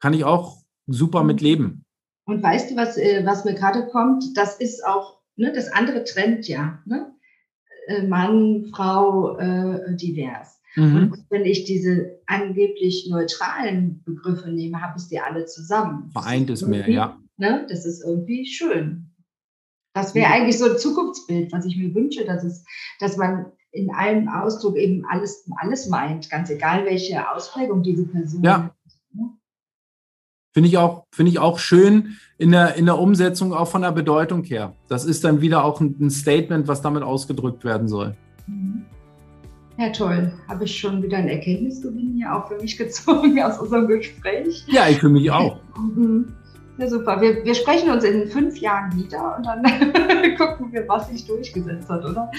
Kann 0.00 0.14
ich 0.14 0.24
auch 0.24 0.62
super 0.86 1.22
mit 1.22 1.40
leben. 1.40 1.84
Und 2.24 2.42
weißt 2.42 2.70
du, 2.70 2.76
was, 2.76 2.96
äh, 2.96 3.22
was 3.24 3.44
mir 3.44 3.54
gerade 3.54 3.88
kommt? 3.88 4.24
Das 4.36 4.56
ist 4.56 4.84
auch, 4.86 5.20
ne, 5.36 5.52
das 5.52 5.72
andere 5.72 6.04
Trend 6.04 6.46
ja. 6.48 6.82
Ne? 6.86 7.12
Äh, 7.86 8.06
Mann, 8.06 8.66
Frau, 8.74 9.38
äh, 9.38 9.96
divers. 9.96 10.60
Mhm. 10.76 11.12
Und 11.12 11.26
wenn 11.30 11.44
ich 11.44 11.64
diese 11.64 12.20
angeblich 12.26 13.08
neutralen 13.10 14.02
Begriffe 14.04 14.50
nehme, 14.50 14.80
habe 14.80 14.98
ich 14.98 15.04
sie 15.04 15.18
alle 15.18 15.46
zusammen. 15.46 16.10
Vereint 16.12 16.50
es 16.50 16.62
mehr, 16.62 16.88
ja. 16.88 17.18
Ne, 17.36 17.66
das 17.68 17.84
ist 17.84 18.04
irgendwie 18.04 18.46
schön. 18.46 19.09
Das 19.92 20.14
wäre 20.14 20.30
eigentlich 20.30 20.58
so 20.58 20.66
ein 20.66 20.78
Zukunftsbild, 20.78 21.52
was 21.52 21.64
ich 21.64 21.76
mir 21.76 21.94
wünsche, 21.94 22.24
dass, 22.24 22.44
es, 22.44 22.64
dass 23.00 23.16
man 23.16 23.46
in 23.72 23.90
einem 23.90 24.28
Ausdruck 24.28 24.76
eben 24.76 25.04
alles, 25.06 25.48
alles 25.56 25.88
meint, 25.88 26.30
ganz 26.30 26.50
egal, 26.50 26.84
welche 26.84 27.30
Ausprägung 27.30 27.82
diese 27.82 28.06
Person 28.06 28.42
ja. 28.42 28.64
hat. 28.64 28.74
Ne? 29.12 29.30
Finde 30.52 30.68
ich 30.68 30.78
auch, 30.78 31.06
finde 31.12 31.30
ich 31.30 31.38
auch 31.38 31.58
schön 31.58 32.16
in 32.38 32.52
der, 32.52 32.74
in 32.76 32.86
der 32.86 32.98
Umsetzung, 32.98 33.52
auch 33.52 33.68
von 33.68 33.82
der 33.82 33.92
Bedeutung 33.92 34.44
her. 34.44 34.74
Das 34.88 35.04
ist 35.04 35.24
dann 35.24 35.40
wieder 35.40 35.64
auch 35.64 35.80
ein, 35.80 35.96
ein 36.00 36.10
Statement, 36.10 36.68
was 36.68 36.82
damit 36.82 37.02
ausgedrückt 37.02 37.64
werden 37.64 37.88
soll. 37.88 38.16
Mhm. 38.46 38.84
Ja, 39.76 39.88
toll. 39.88 40.30
Habe 40.46 40.64
ich 40.64 40.78
schon 40.78 41.02
wieder 41.02 41.16
ein 41.16 41.28
Erkenntnisgewinn 41.28 42.14
hier 42.14 42.34
auch 42.34 42.48
für 42.48 42.56
mich 42.56 42.76
gezogen 42.78 43.40
aus 43.42 43.58
unserem 43.58 43.88
Gespräch. 43.88 44.64
Ja, 44.68 44.88
ich 44.88 44.98
für 44.98 45.08
mich 45.08 45.30
auch. 45.30 45.58
Mhm. 45.76 46.34
Ja, 46.80 46.88
super. 46.88 47.20
Wir, 47.20 47.44
wir 47.44 47.54
sprechen 47.54 47.90
uns 47.90 48.04
in 48.04 48.26
fünf 48.26 48.56
Jahren 48.58 48.90
wieder 48.96 49.36
und 49.36 49.44
dann 49.44 49.62
gucken 50.38 50.72
wir, 50.72 50.88
was 50.88 51.08
sich 51.08 51.26
durchgesetzt 51.26 51.90
hat, 51.90 52.02
oder? 52.06 52.30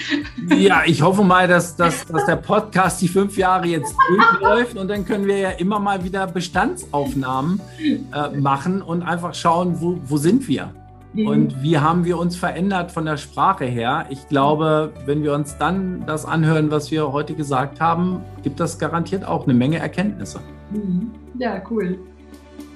Ja, 0.56 0.82
ich 0.84 1.00
hoffe 1.00 1.22
mal, 1.22 1.46
dass, 1.46 1.76
dass, 1.76 2.04
dass 2.06 2.26
der 2.26 2.36
Podcast 2.36 3.00
die 3.00 3.06
fünf 3.06 3.36
Jahre 3.38 3.68
jetzt 3.68 3.94
durchläuft 4.08 4.76
und 4.76 4.88
dann 4.88 5.04
können 5.04 5.26
wir 5.26 5.38
ja 5.38 5.50
immer 5.50 5.78
mal 5.78 6.02
wieder 6.02 6.26
Bestandsaufnahmen 6.26 7.60
äh, 7.80 8.36
machen 8.36 8.82
und 8.82 9.02
einfach 9.02 9.32
schauen, 9.32 9.76
wo, 9.80 10.00
wo 10.06 10.16
sind 10.16 10.48
wir? 10.48 10.74
Mhm. 11.12 11.26
Und 11.28 11.62
wie 11.62 11.78
haben 11.78 12.04
wir 12.04 12.18
uns 12.18 12.34
verändert 12.34 12.90
von 12.90 13.04
der 13.04 13.18
Sprache 13.18 13.66
her? 13.66 14.06
Ich 14.10 14.26
glaube, 14.28 14.92
wenn 15.06 15.22
wir 15.22 15.34
uns 15.34 15.56
dann 15.56 16.04
das 16.04 16.24
anhören, 16.24 16.68
was 16.72 16.90
wir 16.90 17.12
heute 17.12 17.34
gesagt 17.34 17.80
haben, 17.80 18.24
gibt 18.42 18.58
das 18.58 18.76
garantiert 18.76 19.24
auch 19.24 19.44
eine 19.44 19.54
Menge 19.54 19.78
Erkenntnisse. 19.78 20.40
Mhm. 20.72 21.12
Ja, 21.38 21.62
cool. 21.70 21.96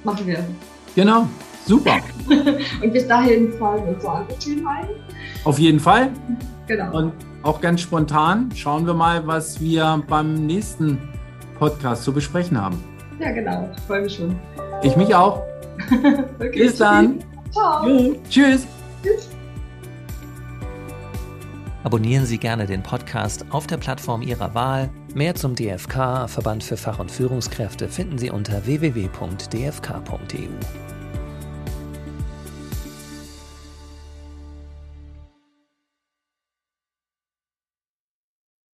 Machen 0.05 0.29
wir. 0.29 0.45
Genau. 0.95 1.27
Super. 1.67 1.99
und 2.83 2.93
bis 2.93 3.07
dahin 3.07 3.53
fallen 3.59 3.83
uns 3.89 4.03
so 4.03 4.09
andere 4.09 4.39
Themen 4.39 4.67
ein. 4.67 4.87
Auf 5.45 5.59
jeden 5.59 5.81
Fall. 5.81 6.11
Genau. 6.67 6.97
Und 6.97 7.13
auch 7.43 7.61
ganz 7.61 7.81
spontan 7.81 8.51
schauen 8.55 8.87
wir 8.87 8.95
mal, 8.95 9.27
was 9.27 9.61
wir 9.61 10.03
beim 10.09 10.47
nächsten 10.47 10.99
Podcast 11.59 12.05
zu 12.05 12.13
besprechen 12.13 12.61
haben. 12.61 12.83
Ja, 13.19 13.33
genau. 13.33 13.71
Ich 13.75 13.83
freue 13.83 14.03
mich 14.03 14.15
schon. 14.15 14.39
Ich 14.83 14.97
mich 14.97 15.15
auch. 15.15 15.43
okay, 16.39 16.51
bis 16.53 16.77
dann. 16.77 17.19
Ciao. 17.51 17.87
Jo, 17.87 18.17
tschüss. 18.29 18.67
Tschüss. 19.03 19.29
Abonnieren 21.85 22.27
Sie 22.27 22.39
gerne 22.39 22.67
den 22.67 22.83
Podcast 22.83 23.47
auf 23.51 23.69
der 23.69 23.77
Plattform 23.77 24.23
Ihrer 24.23 24.55
Wahl. 24.55 24.91
Mehr 25.15 25.37
zum 25.37 25.55
DFK, 25.55 26.29
Verband 26.29 26.65
für 26.65 26.77
Fach- 26.77 26.99
und 26.99 27.13
Führungskräfte, 27.13 27.89
finden 27.89 28.19
Sie 28.19 28.31
unter 28.31 28.67
www.dfk.eu. 28.67 30.49